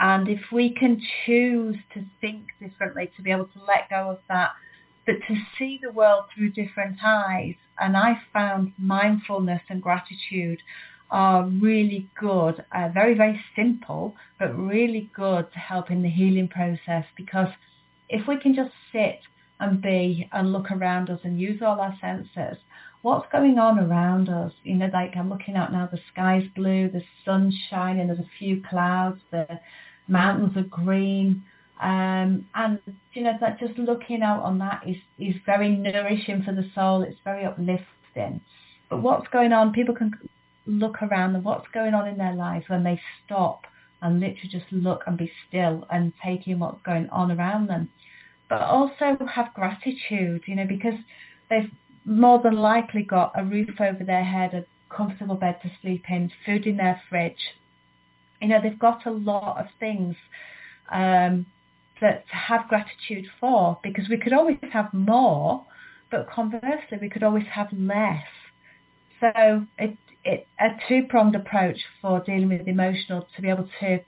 [0.00, 4.18] And if we can choose to think differently, to be able to let go of
[4.28, 4.50] that,
[5.06, 7.54] but to see the world through different eyes.
[7.78, 10.60] And I found mindfulness and gratitude
[11.10, 16.48] are really good, uh, very, very simple, but really good to help in the healing
[16.48, 17.48] process because
[18.08, 19.20] if we can just sit
[19.60, 22.58] and be and look around us and use all our senses,
[23.02, 24.52] what's going on around us?
[24.62, 28.30] You know, like I'm looking out now, the sky's blue, the sun's shining, there's a
[28.38, 29.46] few clouds, the
[30.08, 31.44] mountains are green.
[31.80, 32.78] Um, and
[33.12, 37.02] you know that just looking out on that is is very nourishing for the soul.
[37.02, 38.40] It's very uplifting.
[38.88, 39.72] But what's going on?
[39.72, 40.12] People can
[40.66, 43.66] look around and what's going on in their lives when they stop
[44.02, 47.88] and literally just look and be still and take in what's going on around them.
[48.48, 50.98] But also have gratitude, you know, because
[51.48, 51.70] they've
[52.04, 56.30] more than likely got a roof over their head, a comfortable bed to sleep in,
[56.44, 57.56] food in their fridge.
[58.40, 60.14] You know, they've got a lot of things
[60.92, 61.46] um,
[62.00, 65.64] that to have gratitude for because we could always have more,
[66.10, 68.26] but conversely, we could always have less.
[69.20, 74.00] So it, it, a two-pronged approach for dealing with emotional to be able to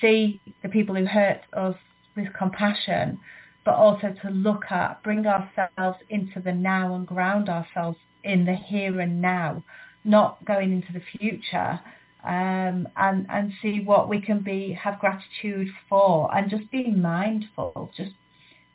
[0.00, 1.76] see the people who hurt us
[2.16, 3.18] with compassion,
[3.64, 8.54] but also to look at, bring ourselves into the now and ground ourselves in the
[8.54, 9.62] here and now,
[10.04, 11.80] not going into the future,
[12.24, 17.90] um, and and see what we can be have gratitude for, and just be mindful,
[17.96, 18.12] just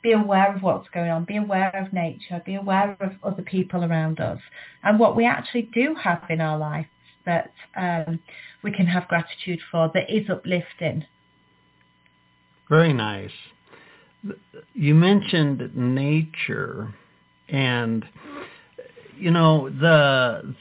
[0.02, 3.84] be aware of what's going on, be aware of nature, be aware of other people
[3.84, 4.40] around us
[4.84, 6.88] and what we actually do have in our life
[7.26, 8.20] that um,
[8.64, 11.06] we can have gratitude for that is uplifting.
[12.70, 13.32] Very nice.
[14.74, 16.94] You mentioned nature
[17.50, 18.06] and
[19.18, 20.56] you know the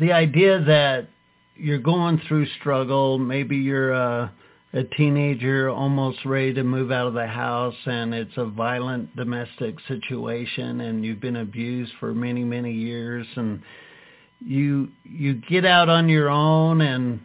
[0.00, 1.08] the idea that
[1.56, 4.28] you're going through struggle, maybe you're uh
[4.74, 9.76] a teenager almost ready to move out of the house and it's a violent domestic
[9.86, 13.62] situation and you've been abused for many many years and
[14.44, 17.20] you you get out on your own and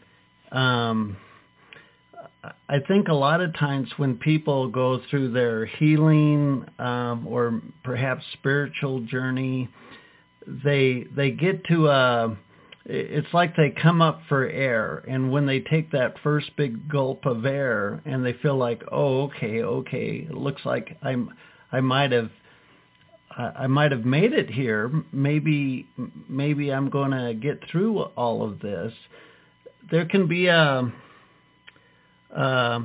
[0.52, 1.18] um
[2.70, 8.24] I think a lot of times when people go through their healing um or perhaps
[8.34, 9.70] spiritual journey
[10.45, 12.38] they they get to a
[12.92, 17.26] it's like they come up for air and when they take that first big gulp
[17.26, 21.30] of air and they feel like oh okay okay it looks like i'm
[21.72, 22.32] i might have
[23.38, 24.92] i might have made it here.
[25.12, 25.88] Maybe
[26.28, 28.94] maybe i'm going to get through all of this.
[29.92, 30.92] There can be a
[32.36, 32.80] uh,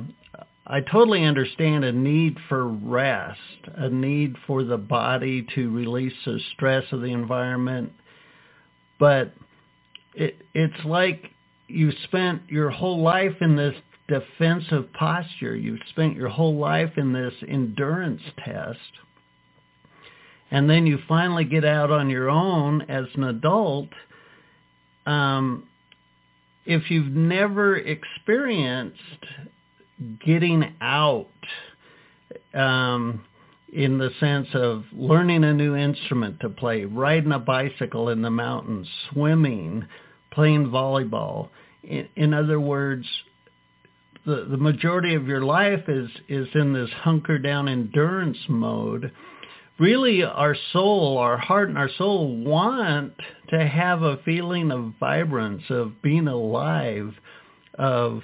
[0.67, 3.39] I totally understand a need for rest,
[3.75, 7.93] a need for the body to release the stress of the environment,
[8.99, 9.33] but
[10.15, 11.31] it it's like
[11.67, 13.75] you spent your whole life in this
[14.07, 15.55] defensive posture.
[15.55, 18.79] You've spent your whole life in this endurance test.
[20.51, 23.89] And then you finally get out on your own as an adult.
[25.05, 25.67] Um,
[26.65, 28.99] if you've never experienced
[30.25, 31.27] getting out
[32.53, 33.23] um,
[33.71, 38.29] in the sense of learning a new instrument to play, riding a bicycle in the
[38.29, 39.85] mountains, swimming,
[40.35, 41.49] playing volleyball.
[41.83, 43.07] In, in other words,
[44.25, 49.11] the, the majority of your life is, is in this hunker down endurance mode.
[49.77, 53.13] Really, our soul, our heart and our soul want
[53.49, 57.13] to have a feeling of vibrance, of being alive,
[57.77, 58.21] of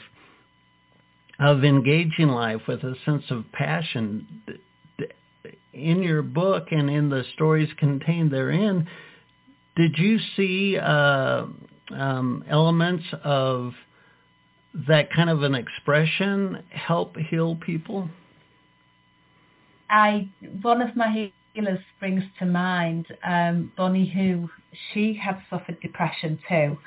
[1.42, 4.44] of engaging life with a sense of passion.
[5.74, 8.88] In your book and in the stories contained therein,
[9.76, 11.48] did you see uh,
[11.92, 13.74] um, elements of
[14.88, 18.10] that kind of an expression help heal people?
[19.90, 20.30] I
[20.62, 24.50] one of my healers brings to mind, um, Bonnie, who
[24.94, 26.78] she had suffered depression too,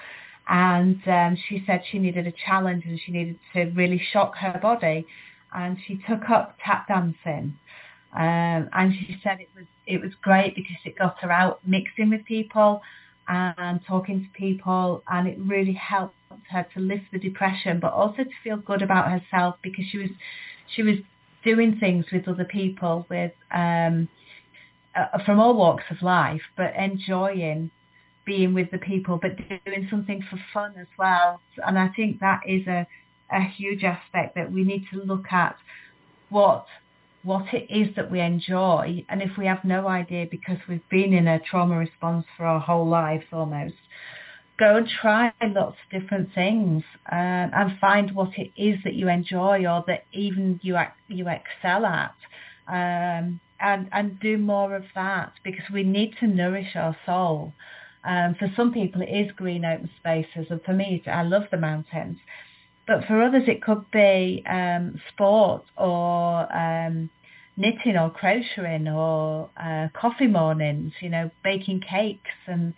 [0.48, 4.58] and um, she said she needed a challenge and she needed to really shock her
[4.60, 5.06] body,
[5.54, 7.54] and she took up tap dancing,
[8.14, 12.08] um, and she said it was it was great because it got her out mixing
[12.08, 12.80] with people
[13.28, 16.14] and talking to people and it really helped
[16.50, 20.10] her to lift the depression but also to feel good about herself because she was
[20.74, 20.96] she was
[21.44, 24.08] doing things with other people with um
[24.94, 27.70] uh, from all walks of life but enjoying
[28.24, 31.40] being with the people but doing something for fun as well.
[31.66, 32.86] And I think that is a
[33.32, 35.56] a huge aspect that we need to look at
[36.28, 36.66] what
[37.24, 39.04] what it is that we enjoy.
[39.08, 42.60] And if we have no idea because we've been in a trauma response for our
[42.60, 43.74] whole lives almost,
[44.58, 49.08] go and try lots of different things um, and find what it is that you
[49.08, 50.76] enjoy or that even you
[51.08, 52.14] you excel at.
[52.68, 57.52] Um, and, and do more of that because we need to nourish our soul.
[58.04, 61.56] Um, for some people, it is green open spaces, and for me, I love the
[61.56, 62.18] mountains.
[62.86, 67.08] But for others, it could be um, sport or um,
[67.56, 72.30] knitting or crocheting or uh, coffee mornings, you know, baking cakes.
[72.46, 72.74] And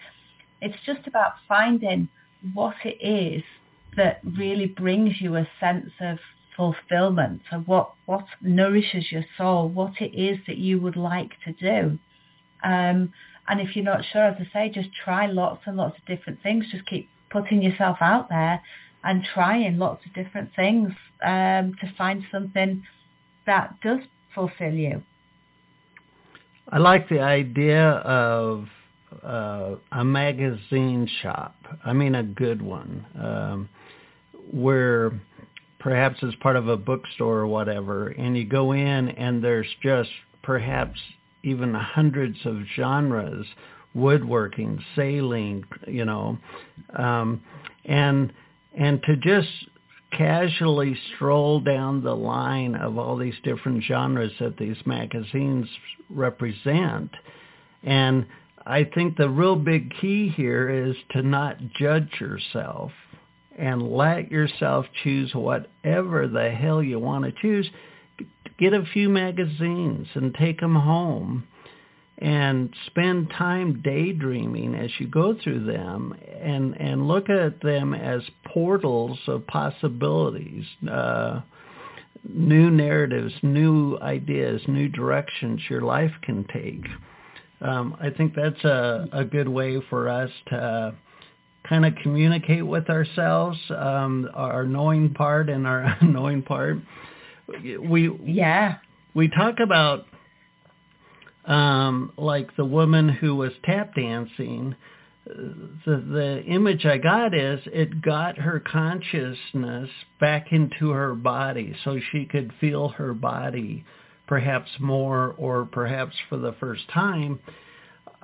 [0.60, 2.08] it's just about finding
[2.54, 3.42] what it is
[3.96, 6.18] that really brings you a sense of
[6.56, 11.52] fulfillment and what, what nourishes your soul, what it is that you would like to
[11.52, 11.98] do.
[12.62, 13.12] Um,
[13.48, 16.42] and if you're not sure, as I say, just try lots and lots of different
[16.42, 16.66] things.
[16.70, 18.60] Just keep putting yourself out there
[19.06, 20.90] and trying lots of different things
[21.24, 22.82] um, to find something
[23.46, 24.00] that does
[24.34, 25.02] fulfill you.
[26.68, 28.66] I like the idea of
[29.22, 31.54] uh, a magazine shop.
[31.84, 33.68] I mean, a good one, um,
[34.50, 35.12] where
[35.78, 40.10] perhaps it's part of a bookstore or whatever, and you go in and there's just
[40.42, 40.98] perhaps
[41.44, 43.46] even hundreds of genres,
[43.94, 46.36] woodworking, sailing, you know,
[46.98, 47.40] um,
[47.84, 48.32] and
[48.76, 49.48] and to just
[50.12, 55.66] casually stroll down the line of all these different genres that these magazines
[56.10, 57.10] represent.
[57.82, 58.26] And
[58.64, 62.92] I think the real big key here is to not judge yourself
[63.58, 67.68] and let yourself choose whatever the hell you want to choose.
[68.58, 71.46] Get a few magazines and take them home
[72.18, 78.22] and spend time daydreaming as you go through them and, and look at them as
[78.46, 81.40] portals of possibilities, uh,
[82.28, 86.84] new narratives, new ideas, new directions your life can take.
[87.60, 90.94] Um, I think that's a, a good way for us to
[91.68, 96.78] kind of communicate with ourselves, um, our knowing part and our unknowing part.
[97.62, 98.76] We yeah
[99.14, 100.06] we talk about
[101.46, 104.74] um, like the woman who was tap dancing,
[105.26, 109.90] the, the image I got is it got her consciousness
[110.20, 113.84] back into her body so she could feel her body
[114.26, 117.38] perhaps more or perhaps for the first time.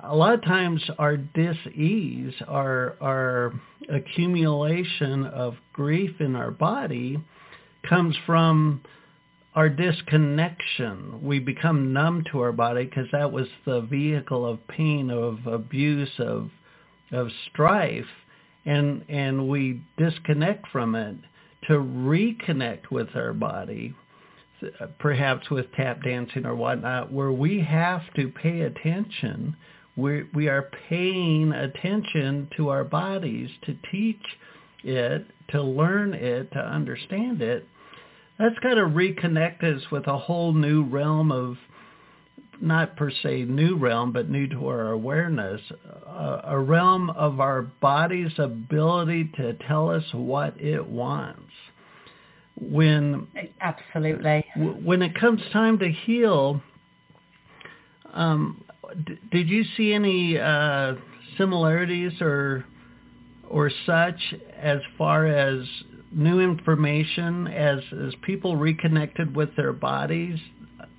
[0.03, 3.53] A lot of times our dis-ease, our, our
[3.89, 7.23] accumulation of grief in our body
[7.87, 8.81] comes from
[9.55, 11.19] our disconnection.
[11.21, 16.11] We become numb to our body because that was the vehicle of pain, of abuse,
[16.19, 16.49] of
[17.11, 18.05] of strife,
[18.65, 21.15] and and we disconnect from it
[21.67, 23.93] to reconnect with our body,
[24.99, 29.55] perhaps with tap dancing or whatnot, where we have to pay attention.
[29.95, 34.23] We we are paying attention to our bodies to teach
[34.83, 37.67] it, to learn it, to understand it
[38.39, 41.57] that's got to reconnect us with a whole new realm of
[42.61, 45.59] not per se new realm, but new to our awareness,
[46.07, 51.51] uh, a realm of our body's ability to tell us what it wants.
[52.59, 53.27] When
[53.59, 56.61] absolutely, w- when it comes time to heal,
[58.13, 58.63] um,
[59.05, 60.93] d- did you see any uh,
[61.37, 62.65] similarities or
[63.49, 65.65] or such as far as
[66.13, 70.39] new information as as people reconnected with their bodies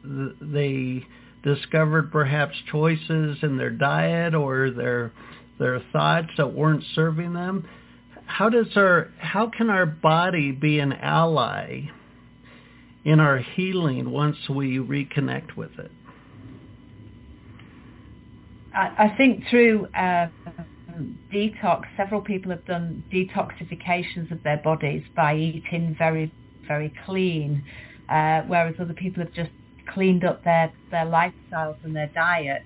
[0.04, 1.04] they
[1.42, 5.12] discovered perhaps choices in their diet or their
[5.58, 7.68] their thoughts that weren't serving them.
[8.26, 11.82] How does our how can our body be an ally
[13.04, 15.90] in our healing once we reconnect with it?
[18.74, 20.28] I, I think through uh,
[21.32, 26.32] detox, several people have done detoxifications of their bodies by eating very,
[26.66, 27.62] very clean,
[28.08, 29.50] uh, whereas other people have just
[29.92, 32.62] cleaned up their, their lifestyles and their diet.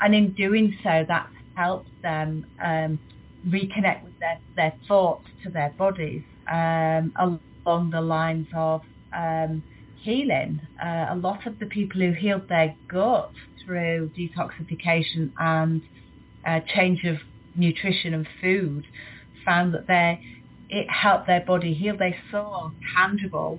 [0.00, 2.98] And in doing so, that's helped them um,
[3.46, 7.12] reconnect with their, their thoughts to their bodies um,
[7.66, 9.62] along the lines of um,
[10.02, 10.60] healing.
[10.82, 13.32] Uh, a lot of the people who healed their gut
[13.64, 15.82] through detoxification and
[16.46, 17.16] uh, change of
[17.58, 18.86] nutrition and food
[19.44, 20.20] found that they
[20.70, 21.96] it helped their body heal.
[21.96, 23.58] They saw tangible,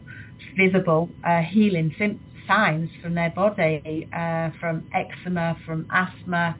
[0.55, 1.93] visible uh, healing
[2.47, 6.55] signs from their body, uh, from eczema, from asthma,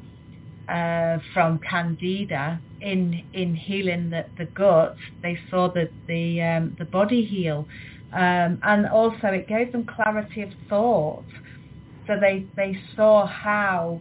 [0.68, 2.60] uh, from candida.
[2.82, 7.68] In in healing the, the gut, they saw that the um, the body heal,
[8.14, 11.26] um, and also it gave them clarity of thought.
[12.08, 14.00] So they they saw how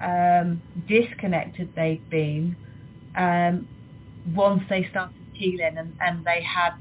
[0.00, 2.56] um, disconnected they'd been
[3.16, 3.68] um,
[4.34, 6.72] once they started healing and, and they had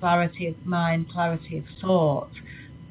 [0.00, 2.30] clarity of mind, clarity of thought,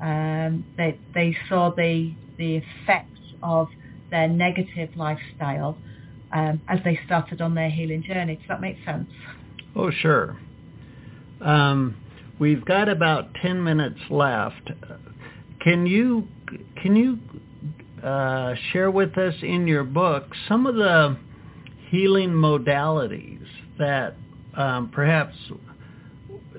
[0.02, 3.68] um, they, they saw the, the effects of
[4.12, 5.78] their negative lifestyle
[6.32, 8.36] um, as they started on their healing journey.
[8.36, 9.10] Does that make sense?
[9.76, 10.38] Oh, sure.
[11.42, 11.96] Um,
[12.40, 14.72] we've got about 10 minutes left.
[15.62, 16.28] Can you,
[16.82, 17.20] can you
[18.04, 21.18] uh, share with us in your book some of the
[21.90, 23.46] healing modalities
[23.78, 24.16] that
[24.56, 25.36] um, perhaps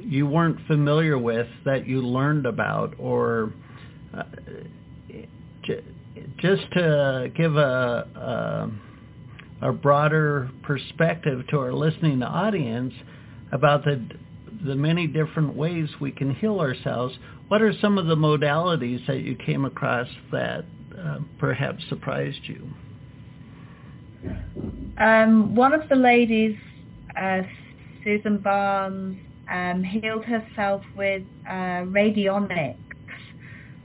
[0.01, 3.53] you weren't familiar with that you learned about or
[4.17, 4.23] uh,
[5.63, 5.85] j-
[6.39, 8.71] just to give a,
[9.63, 12.95] a, a broader perspective to our listening audience
[13.53, 14.05] about the
[14.65, 17.15] the many different ways we can heal ourselves.
[17.49, 20.65] What are some of the modalities that you came across that
[20.99, 22.69] uh, perhaps surprised you?
[24.99, 26.57] Um, one of the ladies,
[27.17, 27.43] uh,
[28.05, 29.19] Susan Barnes,
[29.51, 32.77] um, healed herself with uh, radionics.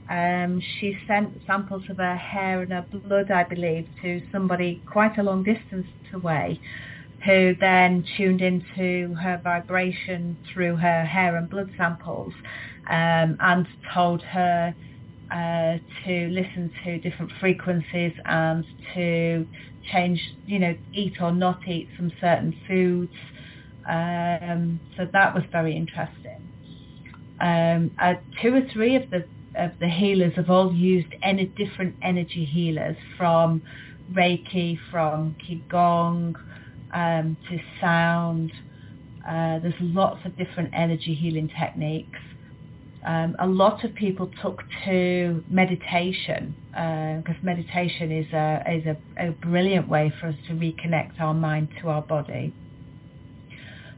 [0.08, 5.18] Um, she sent samples of her hair and her blood, I believe, to somebody quite
[5.18, 6.60] a long distance away,
[7.24, 12.32] who then tuned into her vibration through her hair and blood samples
[12.88, 14.74] um, and told her
[15.30, 18.64] uh, to listen to different frequencies and
[18.94, 19.46] to
[19.92, 23.12] change, you know, eat or not eat some certain foods.
[23.88, 26.42] Um, so that was very interesting.
[27.40, 31.96] Um, uh, two or three of the of the healers have all used any different
[32.02, 33.62] energy healers from
[34.12, 36.34] Reiki, from Qigong,
[36.92, 38.52] um, to sound.
[39.26, 42.18] Uh, there's lots of different energy healing techniques
[43.06, 49.28] um, a lot of people took to meditation because uh, meditation is a is a,
[49.28, 52.52] a, brilliant way for us to reconnect our mind to our body.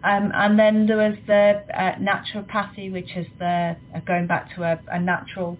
[0.04, 4.62] Um, and then there was the uh, naturopathy, which is the uh, going back to
[4.62, 5.59] a, a natural,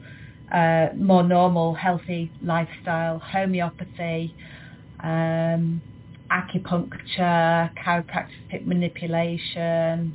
[0.53, 3.19] uh, more normal, healthy lifestyle.
[3.19, 4.35] Homeopathy,
[5.03, 5.81] um,
[6.31, 10.15] acupuncture, chiropractic manipulation,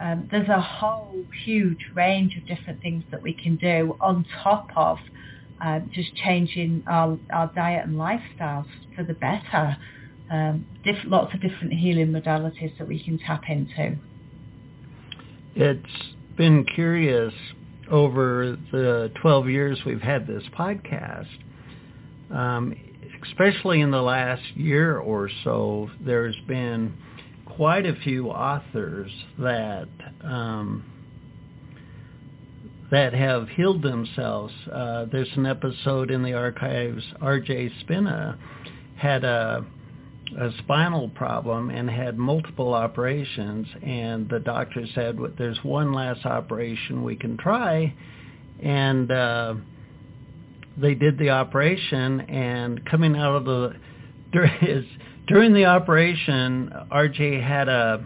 [0.00, 4.68] um, there's a whole huge range of different things that we can do on top
[4.76, 4.98] of
[5.60, 9.76] uh, just changing our, our diet and lifestyles for the better.
[10.30, 13.96] Um, diff- lots of different healing modalities that we can tap into.
[15.56, 17.34] It's been curious
[17.90, 21.26] over the 12 years we've had this podcast,
[22.30, 22.74] um,
[23.24, 26.92] especially in the last year or so, there's been
[27.56, 29.88] quite a few authors that
[30.22, 30.84] um,
[32.90, 34.52] that have healed themselves.
[34.72, 37.02] Uh, there's an episode in the archives.
[37.20, 37.70] R.J.
[37.80, 38.38] Spina
[38.96, 39.64] had a
[40.36, 47.02] a spinal problem and had multiple operations and the doctor said there's one last operation
[47.02, 47.94] we can try
[48.62, 49.54] and uh
[50.76, 53.74] they did the operation and coming out of the
[54.32, 54.84] during his
[55.28, 58.04] during the operation, RJ had a,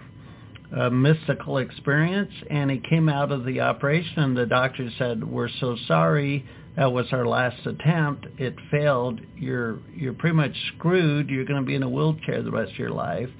[0.76, 5.48] a mystical experience, and he came out of the operation, and the doctor said, "We're
[5.60, 6.44] so sorry.
[6.76, 8.26] That was our last attempt.
[8.38, 9.20] It failed.
[9.36, 11.30] You're you're pretty much screwed.
[11.30, 13.30] You're going to be in a wheelchair the rest of your life."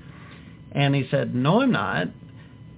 [0.75, 2.09] And he said, no, I'm not.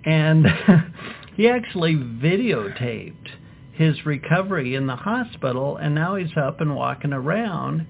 [0.04, 0.46] And
[1.36, 3.28] he actually videotaped
[3.72, 7.86] his recovery in the hospital, and now he's up and walking around.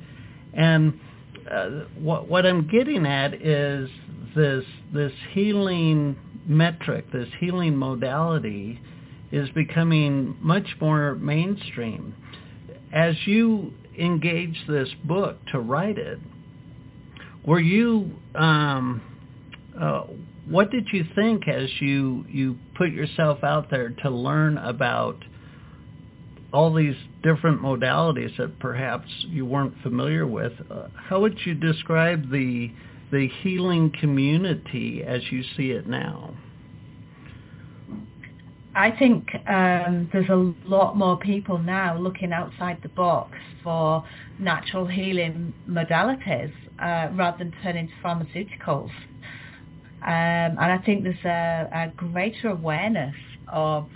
[0.52, 1.00] And
[1.50, 3.88] uh, what, what I'm getting at is
[4.34, 6.16] this this healing
[6.46, 8.80] metric, this healing modality,
[9.32, 12.14] is becoming much more mainstream.
[12.92, 16.18] As you engage this book to write it,
[17.44, 19.02] were you um,
[19.78, 20.04] uh,
[20.48, 25.16] what did you think as you you put yourself out there to learn about
[26.54, 30.52] all these different modalities that perhaps you weren't familiar with?
[30.70, 32.70] Uh, how would you describe the
[33.10, 36.34] the healing community as you see it now?
[38.74, 44.04] I think um, there's a lot more people now looking outside the box for
[44.38, 48.90] natural healing modalities uh, rather than turning to pharmaceuticals.
[50.02, 53.14] Um, and I think there's a, a greater awareness
[53.46, 53.88] of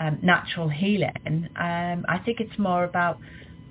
[0.00, 1.48] um, natural healing.
[1.56, 3.18] Um, I think it's more about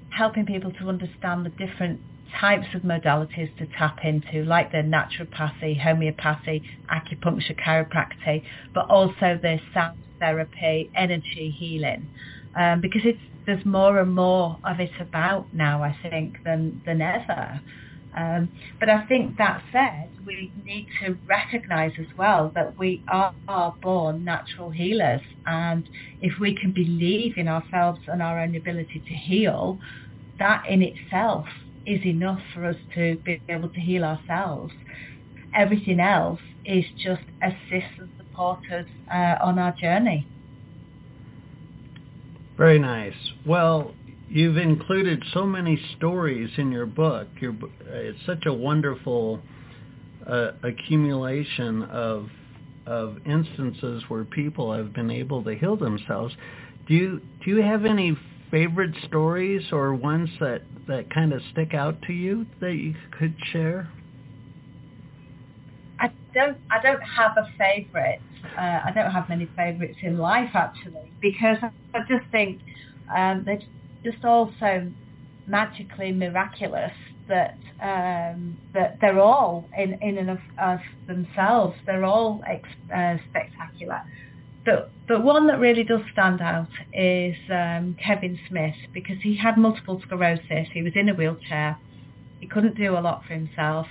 [0.09, 1.99] helping people to understand the different
[2.39, 8.43] types of modalities to tap into, like the naturopathy, homeopathy, acupuncture, chiropractic,
[8.73, 12.07] but also the sound therapy, energy healing,
[12.55, 17.01] um, because it's there's more and more of it about now, I think, than than
[17.01, 17.61] ever.
[18.15, 18.49] Um,
[18.79, 23.75] but I think that said, we need to recognise as well that we are, are,
[23.81, 25.89] born natural healers, and
[26.21, 29.79] if we can believe in ourselves and our own ability to heal,
[30.39, 31.47] that in itself
[31.85, 34.73] is enough for us to be able to heal ourselves.
[35.55, 40.25] Everything else is just assist and support us uh, on our journey.
[42.57, 43.15] Very nice.
[43.45, 43.93] Well,
[44.33, 47.27] you've included so many stories in your book.
[47.39, 47.55] Your,
[47.85, 49.39] it's such a wonderful
[50.27, 52.27] uh, accumulation of
[52.85, 56.33] of instances where people have been able to heal themselves.
[56.87, 58.17] Do you do you have any
[58.49, 63.35] favorite stories or ones that that kind of stick out to you that you could
[63.51, 63.87] share?
[65.99, 68.19] I don't I don't have a favorite.
[68.57, 72.59] Uh, I don't have many favorites in life actually because I just think
[73.15, 73.61] um, they're
[74.03, 74.89] just all so
[75.47, 76.93] magically miraculous
[77.27, 81.75] that um, that they're all in in and of, themselves.
[81.85, 84.01] They're all ex- uh, spectacular.
[84.65, 89.57] But the one that really does stand out is um, Kevin Smith because he had
[89.57, 90.67] multiple sclerosis.
[90.73, 91.77] He was in a wheelchair.
[92.39, 93.87] He couldn't do a lot for himself,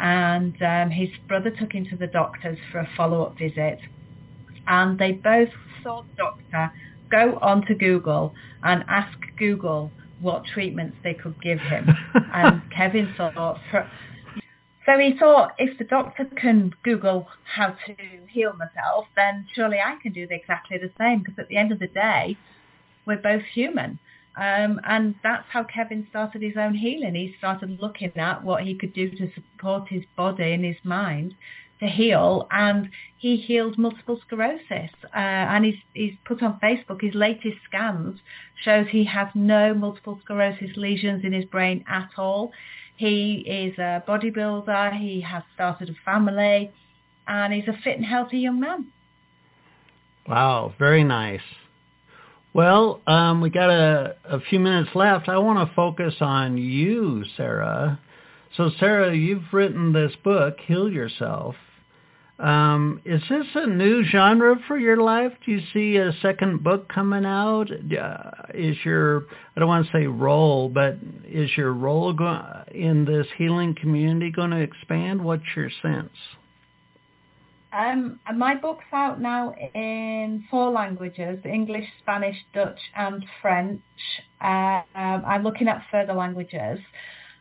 [0.00, 3.78] and um, his brother took him to the doctors for a follow-up visit,
[4.66, 5.50] and they both
[5.82, 6.72] saw the doctor
[7.10, 9.90] go onto Google and ask Google
[10.20, 11.88] what treatments they could give him.
[12.32, 17.94] and Kevin thought, so he thought, if the doctor can Google how to
[18.28, 21.78] heal myself, then surely I can do exactly the same because at the end of
[21.78, 22.36] the day,
[23.06, 23.98] we're both human.
[24.36, 27.14] Um, and that's how Kevin started his own healing.
[27.14, 31.34] He started looking at what he could do to support his body and his mind
[31.80, 34.90] to heal, and he healed multiple sclerosis.
[35.04, 38.18] Uh, and he's, he's put on Facebook his latest scans
[38.64, 42.52] shows he has no multiple sclerosis lesions in his brain at all.
[42.96, 44.98] He is a bodybuilder.
[44.98, 46.72] He has started a family,
[47.26, 48.88] and he's a fit and healthy young man.
[50.26, 51.40] Wow, very nice.
[52.52, 55.28] Well, um, we got a, a few minutes left.
[55.28, 58.00] I want to focus on you, Sarah.
[58.56, 61.54] So, Sarah, you've written this book, Heal Yourself.
[62.38, 65.32] Um, is this a new genre for your life?
[65.44, 67.68] Do you see a second book coming out?
[67.72, 69.24] Uh, is your,
[69.56, 74.30] I don't want to say role, but is your role go- in this healing community
[74.30, 75.24] going to expand?
[75.24, 76.12] What's your sense?
[77.72, 83.82] Um, my book's out now in four languages, English, Spanish, Dutch and French.
[84.40, 86.78] Uh, um, I'm looking at further languages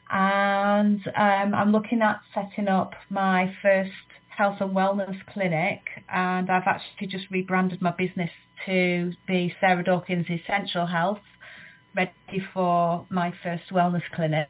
[0.09, 3.91] and um, I'm looking at setting up my first
[4.37, 5.81] health and wellness clinic
[6.13, 8.29] and I've actually just rebranded my business
[8.67, 11.21] to be Sarah Dawkins Essential Health,
[11.95, 14.47] ready for my first wellness clinic.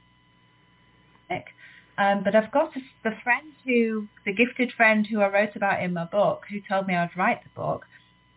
[1.98, 2.74] Um, but I've got
[3.04, 6.86] the friend who, the gifted friend who I wrote about in my book, who told
[6.86, 7.86] me I'd write the book,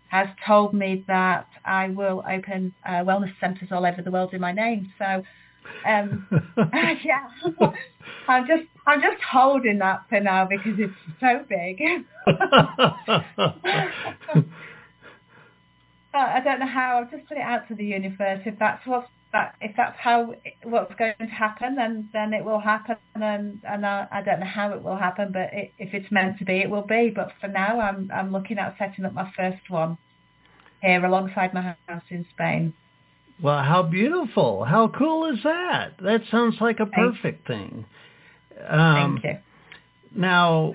[0.09, 4.41] has told me that I will open uh, wellness centres all over the world in
[4.41, 4.93] my name.
[4.99, 5.25] So
[5.87, 6.27] um,
[7.05, 7.29] yeah,
[8.29, 11.81] I'm just I'm just holding that for now because it's so big.
[12.27, 12.37] but
[16.13, 17.01] I don't know how.
[17.01, 18.41] I've just put it out to the universe.
[18.45, 20.35] If that's what's that if that's how
[20.65, 24.47] what's going to happen, then then it will happen, and and I, I don't know
[24.47, 27.13] how it will happen, but it, if it's meant to be, it will be.
[27.15, 29.99] But for now, I'm I'm looking at setting up my first one
[30.83, 32.75] here alongside my house in Spain.
[33.43, 34.65] Well, how beautiful!
[34.65, 35.95] How cool is that?
[36.03, 37.87] That sounds like a perfect thing.
[38.69, 39.41] Um, Thank you.
[40.15, 40.75] Now,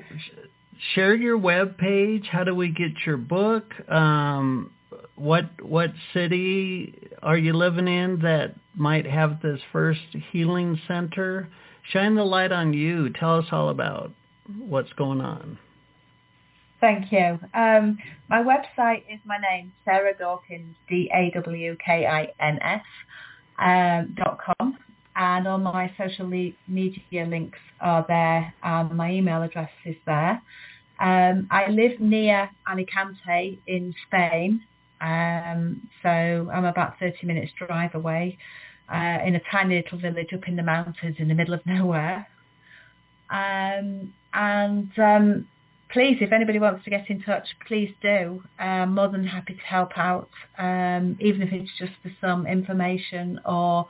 [0.94, 2.28] share your web page.
[2.32, 3.66] How do we get your book?
[3.90, 4.72] Um,
[5.16, 10.02] what what city are you living in that might have this first
[10.32, 11.50] healing center?
[11.92, 13.12] Shine the light on you.
[13.12, 14.12] Tell us all about
[14.58, 15.60] what's going on.
[16.82, 17.40] Thank you.
[17.54, 17.98] Um,
[18.30, 22.82] my website is my name, Sarah Dawkins, D-A-W-K-I-N-S,
[23.60, 24.78] um, dot com.
[25.16, 28.54] And all my social media links are there.
[28.64, 30.42] and my email address is there.
[31.00, 34.62] Um, I live near Alicante in Spain,
[35.02, 38.38] um, so I'm about 30 minutes drive away
[38.94, 42.28] uh, in a tiny little village up in the mountains in the middle of nowhere.
[43.30, 45.48] Um, and um,
[45.96, 48.44] please, if anybody wants to get in touch, please do.
[48.60, 53.40] I'm more than happy to help out, um, even if it's just for some information
[53.46, 53.88] or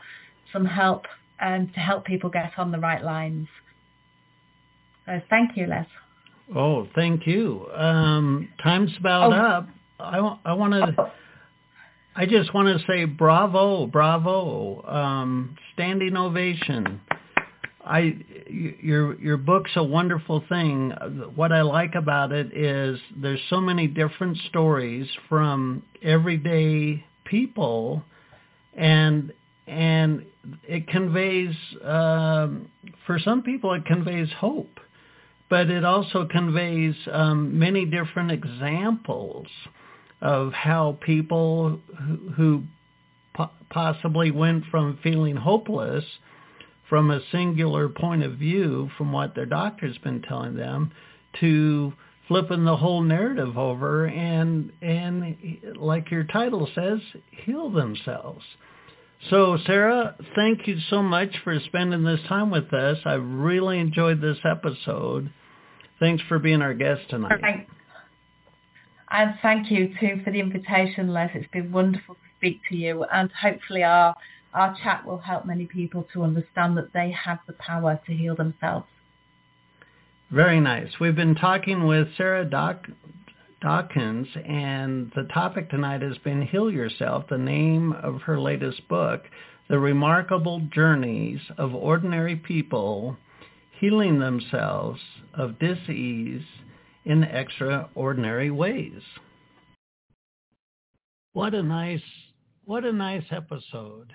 [0.54, 1.08] some help
[1.42, 3.48] um, to help people get on the right lines.
[5.08, 5.88] So thank you, Les.
[6.56, 7.66] Oh, thank you.
[7.74, 9.36] Um, time's about oh.
[9.36, 9.70] up.
[10.00, 11.12] I, I want to.
[12.16, 17.02] I just want to say bravo, bravo, um, standing ovation.
[17.86, 18.18] I
[18.50, 20.92] your your book's a wonderful thing.
[21.36, 28.04] What I like about it is there's so many different stories from everyday people,
[28.76, 29.32] and
[29.68, 30.26] and
[30.68, 32.70] it conveys um,
[33.06, 34.80] for some people it conveys hope,
[35.50, 39.48] but it also conveys um, many different examples
[40.22, 42.64] of how people who, who
[43.36, 46.04] po- possibly went from feeling hopeless
[46.90, 50.92] from a singular point of view from what their doctor's been telling them
[51.40, 51.94] to
[52.28, 55.38] flipping the whole narrative over and and
[55.76, 57.00] like your title says
[57.46, 58.44] heal themselves.
[59.30, 62.98] So sarah thank you so much for spending this time with us.
[63.06, 65.32] I really enjoyed this episode.
[66.00, 67.68] Thanks for being our guest tonight.
[69.10, 71.30] And thank you too for the invitation, Les.
[71.36, 74.16] It's been wonderful to speak to you and hopefully our,
[74.56, 78.36] our chat will help many people to understand that they have the power to heal
[78.36, 78.88] themselves.
[80.32, 80.90] Very nice.
[81.00, 82.88] We've been talking with Sarah Doc,
[83.62, 89.24] Dawkins and the topic tonight has been Heal Yourself, the name of her latest book,
[89.70, 93.18] The Remarkable Journeys of Ordinary People
[93.80, 95.02] Healing Themselves
[95.34, 96.44] of Disease
[97.06, 99.02] in extraordinary ways.
[101.34, 102.02] What a nice,
[102.64, 104.14] what a nice episode.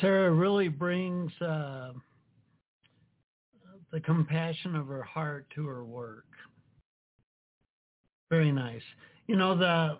[0.00, 1.92] Sarah really brings uh,
[3.92, 6.26] the compassion of her heart to her work.
[8.30, 8.82] Very nice.
[9.26, 9.98] You know, the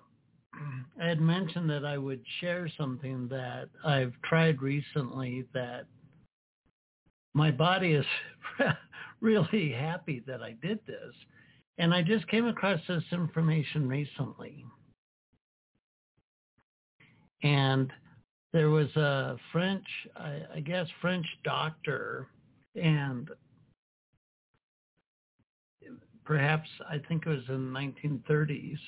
[1.00, 5.86] I had mentioned that I would share something that I've tried recently that
[7.34, 8.06] my body is
[9.20, 11.14] really happy that I did this.
[11.78, 14.64] And I just came across this information recently.
[17.42, 17.92] And
[18.56, 19.84] there was a French,
[20.16, 22.28] I, I guess, French doctor,
[22.74, 23.28] and
[26.24, 28.78] perhaps I think it was in the 1930s.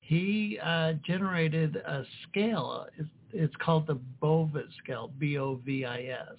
[0.00, 2.88] He uh, generated a scale.
[2.98, 6.38] It's, it's called the Bovis scale, B-O-V-I-S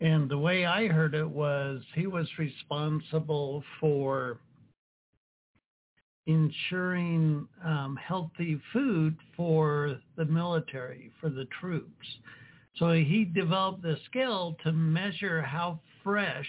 [0.00, 4.38] and the way I heard it was he was responsible for
[6.30, 12.06] ensuring um, healthy food for the military, for the troops.
[12.76, 16.48] So he developed the skill to measure how fresh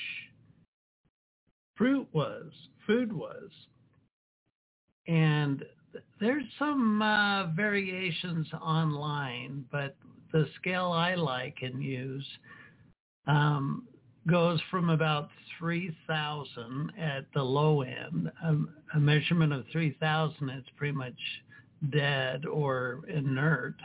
[1.75, 2.51] fruit was,
[2.85, 3.49] food was.
[5.07, 5.63] And
[6.19, 9.95] there's some uh, variations online, but
[10.31, 12.25] the scale I like and use
[13.27, 13.87] um,
[14.27, 18.31] goes from about 3,000 at the low end.
[18.43, 21.13] Um, a measurement of 3,000, it's pretty much
[21.91, 23.75] dead or inert.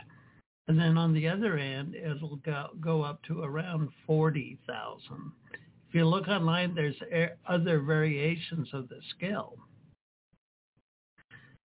[0.67, 5.31] And then on the other end, it'll go, go up to around 40,000.
[5.87, 6.97] If you look online, there's
[7.47, 9.57] other variations of the scale.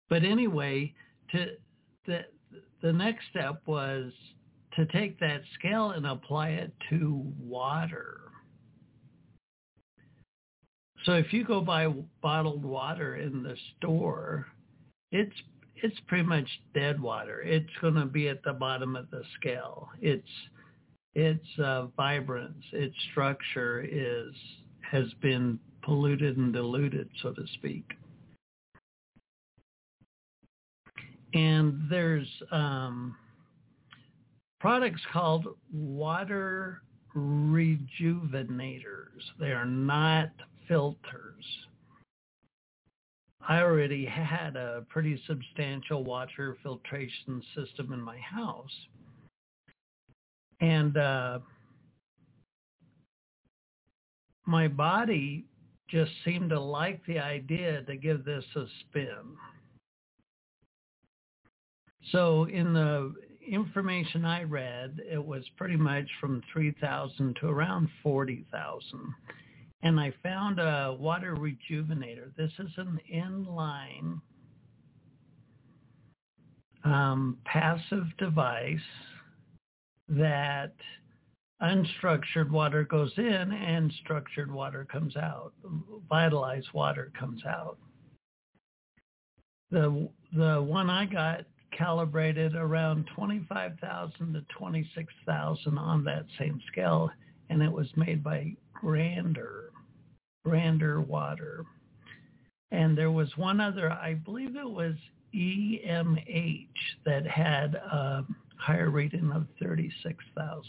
[0.08, 0.94] But anyway,
[1.32, 1.52] to
[2.06, 2.24] the,
[2.80, 4.12] the next step was
[4.76, 8.25] to take that scale and apply it to water.
[11.06, 11.86] So if you go buy
[12.20, 14.48] bottled water in the store,
[15.12, 15.36] it's
[15.76, 17.42] it's pretty much dead water.
[17.42, 19.88] It's going to be at the bottom of the scale.
[20.00, 20.26] Its
[21.14, 24.34] its uh, vibrance, its structure is
[24.82, 27.84] has been polluted and diluted, so to speak.
[31.34, 33.14] And there's um,
[34.58, 36.82] products called water
[37.14, 39.22] rejuvenators.
[39.38, 40.30] They are not
[40.68, 41.44] filters.
[43.48, 48.70] I already had a pretty substantial water filtration system in my house.
[50.60, 51.38] And uh,
[54.46, 55.44] my body
[55.88, 59.36] just seemed to like the idea to give this a spin.
[62.10, 63.14] So in the
[63.48, 69.14] information I read, it was pretty much from 3,000 to around 40,000.
[69.86, 72.34] And I found a water rejuvenator.
[72.36, 74.20] This is an inline
[76.82, 78.80] um, passive device
[80.08, 80.72] that
[81.62, 85.52] unstructured water goes in and structured water comes out.
[86.08, 87.78] Vitalized water comes out.
[89.70, 97.08] The the one I got calibrated around 25,000 to 26,000 on that same scale,
[97.50, 99.70] and it was made by Grander,
[100.46, 101.64] Grander Water.
[102.70, 104.94] And there was one other, I believe it was
[105.34, 106.68] EMH,
[107.04, 108.24] that had a
[108.56, 110.62] higher rating of 36,000.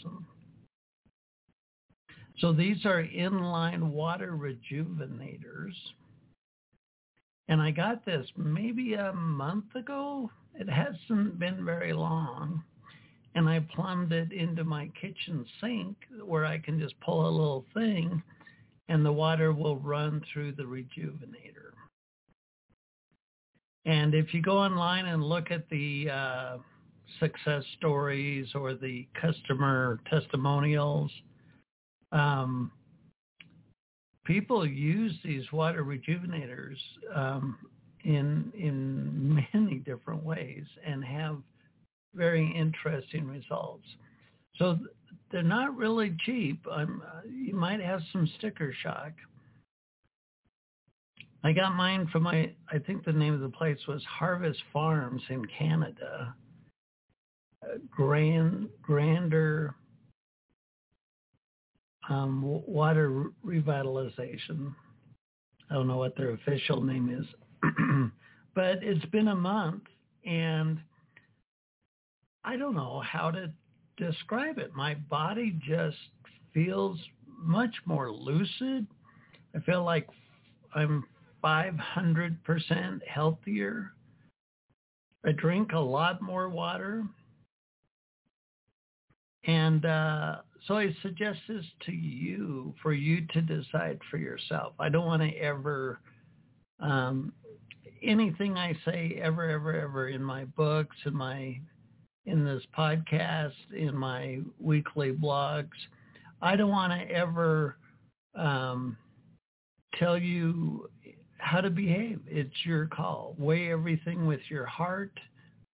[2.38, 5.74] So these are inline water rejuvenators.
[7.46, 12.64] And I got this maybe a month ago, it hasn't been very long.
[13.36, 17.64] And I plumbed it into my kitchen sink where I can just pull a little
[17.74, 18.24] thing
[18.88, 21.72] and the water will run through the rejuvenator.
[23.84, 26.56] And if you go online and look at the uh,
[27.20, 31.10] success stories or the customer testimonials,
[32.12, 32.70] um,
[34.24, 36.76] people use these water rejuvenators
[37.14, 37.58] um,
[38.04, 41.38] in in many different ways and have
[42.14, 43.86] very interesting results.
[44.56, 44.78] So
[45.30, 46.64] they're not really cheap.
[46.70, 49.12] Um, you might have some sticker shock.
[51.44, 55.22] I got mine from my, I think the name of the place was Harvest Farms
[55.28, 56.34] in Canada.
[57.62, 59.74] Uh, grand, grander
[62.08, 64.74] um, water revitalization.
[65.70, 67.26] I don't know what their official name is.
[68.54, 69.82] but it's been a month
[70.24, 70.78] and
[72.44, 73.50] I don't know how to
[73.98, 74.74] describe it.
[74.74, 75.96] My body just
[76.54, 76.98] feels
[77.38, 78.86] much more lucid.
[79.54, 80.08] I feel like
[80.74, 81.04] I'm
[81.42, 83.92] 500% healthier.
[85.24, 87.04] I drink a lot more water.
[89.44, 90.36] And uh,
[90.66, 94.74] so I suggest this to you for you to decide for yourself.
[94.78, 96.00] I don't want to ever
[96.80, 97.32] um,
[98.02, 101.58] anything I say ever, ever, ever in my books, in my
[102.28, 105.68] in this podcast, in my weekly blogs,
[106.42, 107.76] I don't want to ever
[108.34, 108.96] um,
[109.98, 110.88] tell you
[111.38, 112.20] how to behave.
[112.26, 113.34] It's your call.
[113.38, 115.18] Weigh everything with your heart,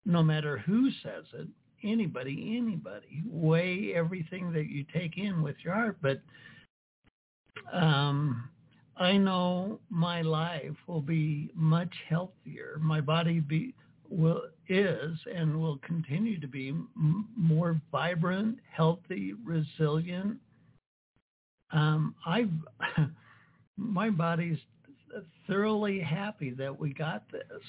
[0.06, 1.48] no matter who says it.
[1.84, 3.24] Anybody, anybody.
[3.28, 5.98] Weigh everything that you take in with your heart.
[6.02, 6.22] But
[7.74, 8.50] um,
[8.96, 12.78] I know my life will be much healthier.
[12.80, 13.74] My body be
[14.08, 20.38] will is and will continue to be m- more vibrant, healthy, resilient.
[21.72, 22.48] Um, I
[23.78, 24.60] my body's
[25.48, 27.62] thoroughly happy that we got this.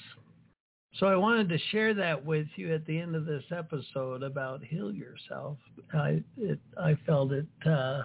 [0.99, 4.63] So I wanted to share that with you at the end of this episode about
[4.63, 5.57] heal yourself.
[5.93, 8.03] I it, I felt it uh,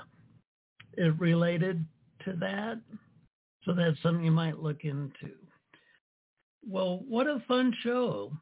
[0.96, 1.84] it related
[2.24, 2.80] to that.
[3.64, 5.34] So that's something you might look into.
[6.66, 8.32] Well, what a fun show.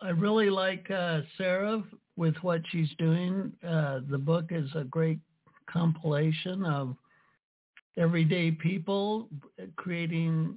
[0.00, 1.82] I really like uh, Sarah
[2.16, 3.52] with what she's doing.
[3.66, 5.18] Uh, the book is a great
[5.68, 6.94] compilation of
[7.96, 9.28] everyday people
[9.76, 10.56] creating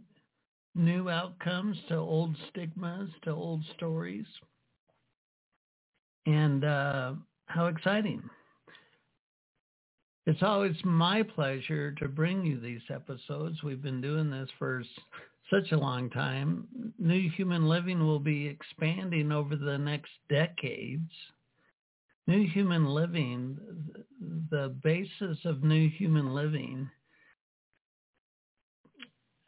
[0.75, 4.25] new outcomes to old stigmas, to old stories.
[6.27, 7.13] And uh,
[7.45, 8.21] how exciting.
[10.27, 13.63] It's always my pleasure to bring you these episodes.
[13.63, 14.83] We've been doing this for
[15.51, 16.67] such a long time.
[16.97, 21.11] New Human Living will be expanding over the next decades.
[22.27, 23.57] New Human Living,
[24.49, 26.89] the basis of New Human Living,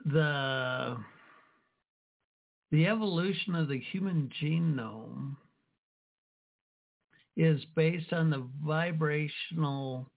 [0.05, 0.97] the
[2.73, 5.35] The evolution of the human genome
[7.37, 10.09] is based on the vibrational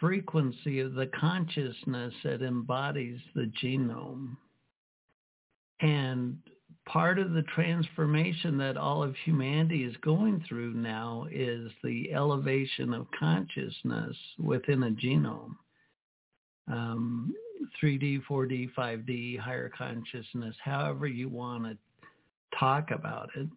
[0.00, 4.36] frequency of the consciousness that embodies the genome.
[5.82, 6.38] And
[6.86, 12.94] part of the transformation that all of humanity is going through now is the elevation
[12.94, 15.56] of consciousness within a genome.
[16.70, 17.34] Um,
[17.82, 21.76] 3D, 4D, 5D, higher consciousness, however you want to
[22.58, 23.48] talk about it.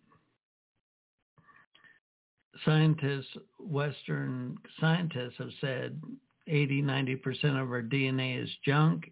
[2.64, 6.02] Scientists, Western scientists have said
[6.48, 9.12] 80, 90% of our DNA is junk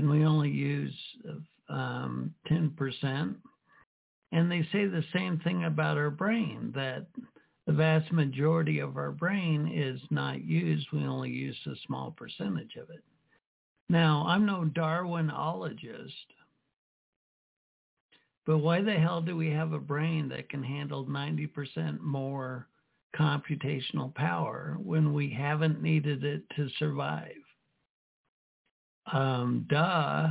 [0.00, 0.94] and we only use
[1.70, 3.34] um, 10%.
[4.32, 7.06] And they say the same thing about our brain, that
[7.66, 10.86] the vast majority of our brain is not used.
[10.92, 13.02] We only use a small percentage of it.
[13.88, 16.12] Now, I'm no Darwinologist,
[18.46, 22.68] but why the hell do we have a brain that can handle 90% more
[23.16, 27.32] computational power when we haven't needed it to survive?
[29.12, 30.28] Um, duh.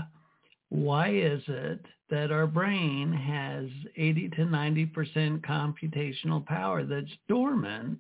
[0.70, 8.00] Why is it that our brain has 80 to 90% computational power that's dormant,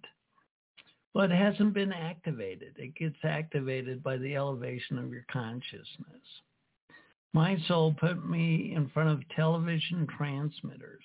[1.13, 2.75] but hasn't been activated?
[2.77, 6.23] It gets activated by the elevation of your consciousness.
[7.33, 11.03] My soul put me in front of television transmitters.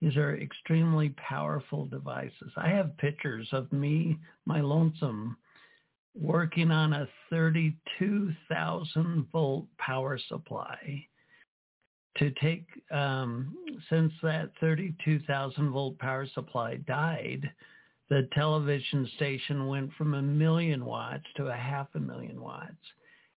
[0.00, 2.52] These are extremely powerful devices.
[2.56, 5.36] I have pictures of me, my lonesome,
[6.20, 11.06] working on a 32,000 volt power supply
[12.18, 13.56] to take, um,
[13.90, 17.50] since that 32,000 volt power supply died,
[18.08, 22.76] the television station went from a million watts to a half a million watts.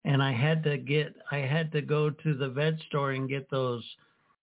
[0.03, 3.49] And I had to get, I had to go to the vet store and get
[3.49, 3.84] those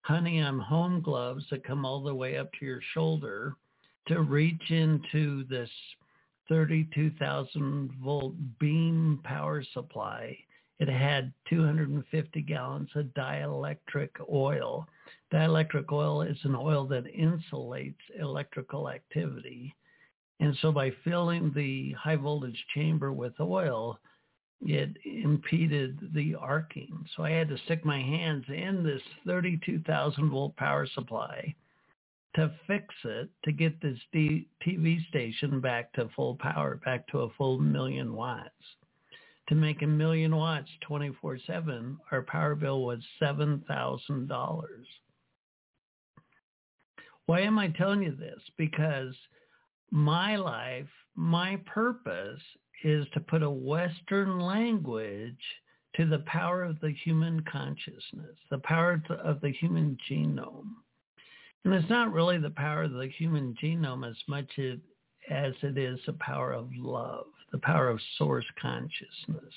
[0.00, 3.54] honey I'm home gloves that come all the way up to your shoulder
[4.08, 5.70] to reach into this
[6.48, 10.36] 32,000 volt beam power supply.
[10.78, 14.86] It had 250 gallons of dielectric oil.
[15.32, 19.74] Dielectric oil is an oil that insulates electrical activity.
[20.40, 23.98] And so by filling the high voltage chamber with oil,
[24.60, 27.04] it impeded the arcing.
[27.16, 31.54] So I had to stick my hands in this 32,000 volt power supply
[32.34, 37.20] to fix it to get this D- TV station back to full power, back to
[37.20, 38.50] a full million watts.
[39.48, 44.62] To make a million watts 24-7, our power bill was $7,000.
[47.26, 48.40] Why am I telling you this?
[48.56, 49.14] Because
[49.90, 52.40] my life, my purpose
[52.84, 55.36] is to put a Western language
[55.96, 60.70] to the power of the human consciousness, the power of the human genome.
[61.64, 66.00] And it's not really the power of the human genome as much as it is
[66.06, 69.54] the power of love, the power of source consciousness.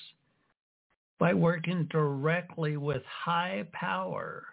[1.18, 4.44] By working directly with high power,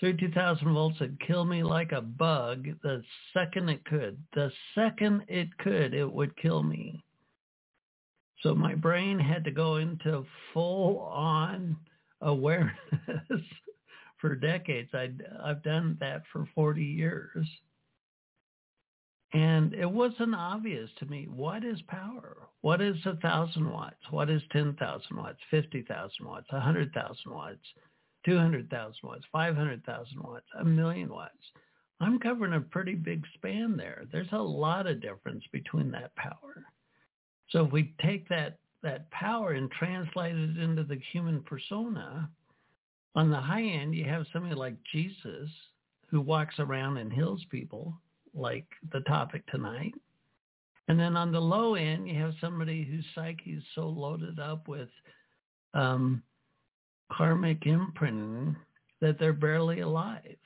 [0.00, 3.04] 32,000 volts would kill me like a bug the
[3.34, 4.18] second it could.
[4.32, 7.04] The second it could, it would kill me.
[8.42, 11.76] So my brain had to go into full on
[12.22, 12.74] awareness
[14.20, 14.90] for decades.
[14.94, 15.10] i
[15.42, 17.46] I've done that for 40 years.
[19.32, 21.28] And it wasn't obvious to me.
[21.30, 22.48] What is power?
[22.62, 24.02] What is a thousand watts?
[24.10, 27.58] What is 10,000 watts, 50,000 watts, 100,000 watts,
[28.24, 31.52] 200,000 watts, 500,000 watts, a million watts?
[32.00, 34.04] I'm covering a pretty big span there.
[34.10, 36.64] There's a lot of difference between that power.
[37.50, 42.28] So if we take that, that power and translate it into the human persona,
[43.14, 45.50] on the high end, you have somebody like Jesus
[46.08, 47.94] who walks around and heals people,
[48.34, 49.94] like the topic tonight.
[50.88, 54.66] And then on the low end, you have somebody whose psyche is so loaded up
[54.66, 54.88] with
[55.74, 56.22] um,
[57.12, 58.56] karmic imprinting
[59.00, 60.36] that they're barely alive.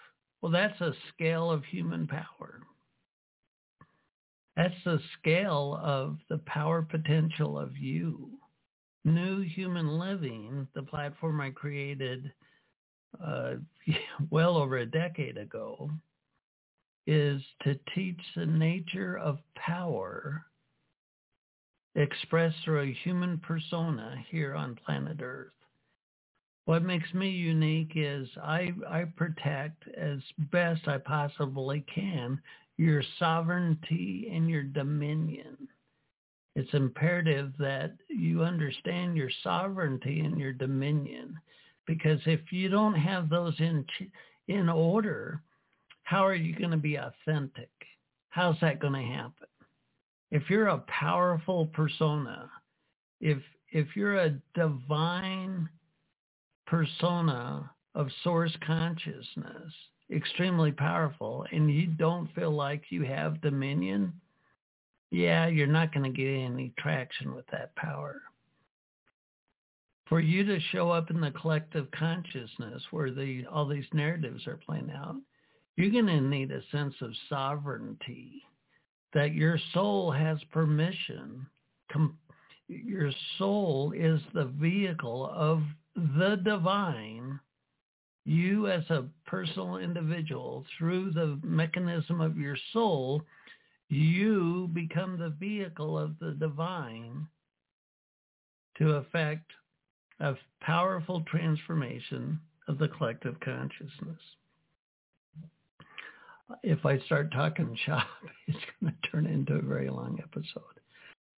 [0.41, 2.61] Well, that's a scale of human power.
[4.57, 8.31] That's the scale of the power potential of you.
[9.05, 12.33] New Human Living, the platform I created
[13.23, 13.55] uh,
[14.31, 15.91] well over a decade ago
[17.07, 20.47] is to teach the nature of power
[21.95, 25.53] expressed through a human persona here on planet Earth.
[26.65, 30.19] What makes me unique is I, I protect as
[30.51, 32.41] best I possibly can
[32.77, 35.69] your sovereignty and your dominion.
[36.57, 41.39] It's imperative that you understand your sovereignty and your dominion
[41.87, 43.85] because if you don't have those in
[44.49, 45.43] in order,
[46.03, 47.71] how are you going to be authentic?
[48.29, 49.49] How's that going to happen?
[50.31, 52.51] If you're a powerful persona,
[53.21, 53.39] if
[53.71, 55.69] if you're a divine
[56.67, 59.73] persona of source consciousness,
[60.11, 64.13] extremely powerful, and you don't feel like you have dominion,
[65.11, 68.23] yeah, you're not going to get any traction with that power.
[70.07, 74.59] For you to show up in the collective consciousness where the all these narratives are
[74.59, 75.17] playing out,
[75.77, 78.43] you're going to need a sense of sovereignty,
[79.15, 81.47] that your soul has permission.
[81.91, 82.19] Com-
[82.69, 85.63] your soul is the vehicle of
[85.95, 87.41] the divine.
[88.27, 93.23] You as a personal individual, through the mechanism of your soul,
[93.89, 97.27] you become the vehicle of the divine
[98.79, 99.51] to effect
[100.21, 104.21] a powerful transformation of the collective consciousness.
[106.63, 108.07] If I start talking shop,
[108.47, 110.63] it's going to turn into a very long episode.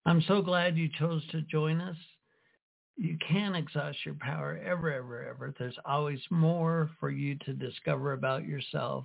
[0.04, 1.96] I'm so glad you chose to join us.
[2.96, 5.54] You can't exhaust your power ever, ever, ever.
[5.58, 9.04] There's always more for you to discover about yourself.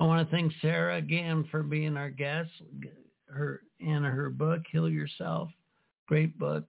[0.00, 2.50] I want to thank Sarah again for being our guest.
[3.26, 5.48] Her and her book, Heal Yourself,
[6.06, 6.64] great book.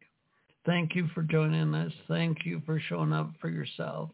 [0.65, 1.93] Thank you for joining us.
[2.07, 4.09] Thank you for showing up for yourself.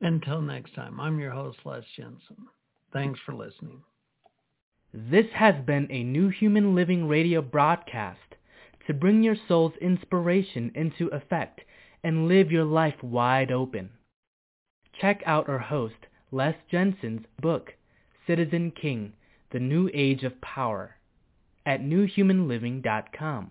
[0.00, 2.46] Until next time, I'm your host, Les Jensen.
[2.92, 3.82] Thanks for listening.
[4.94, 8.36] This has been a New Human Living radio broadcast
[8.86, 11.60] to bring your soul's inspiration into effect
[12.04, 13.90] and live your life wide open.
[15.00, 17.74] Check out our host, Les Jensen's book,
[18.26, 19.12] Citizen King,
[19.50, 20.96] The New Age of Power,
[21.66, 23.50] at newhumanliving.com.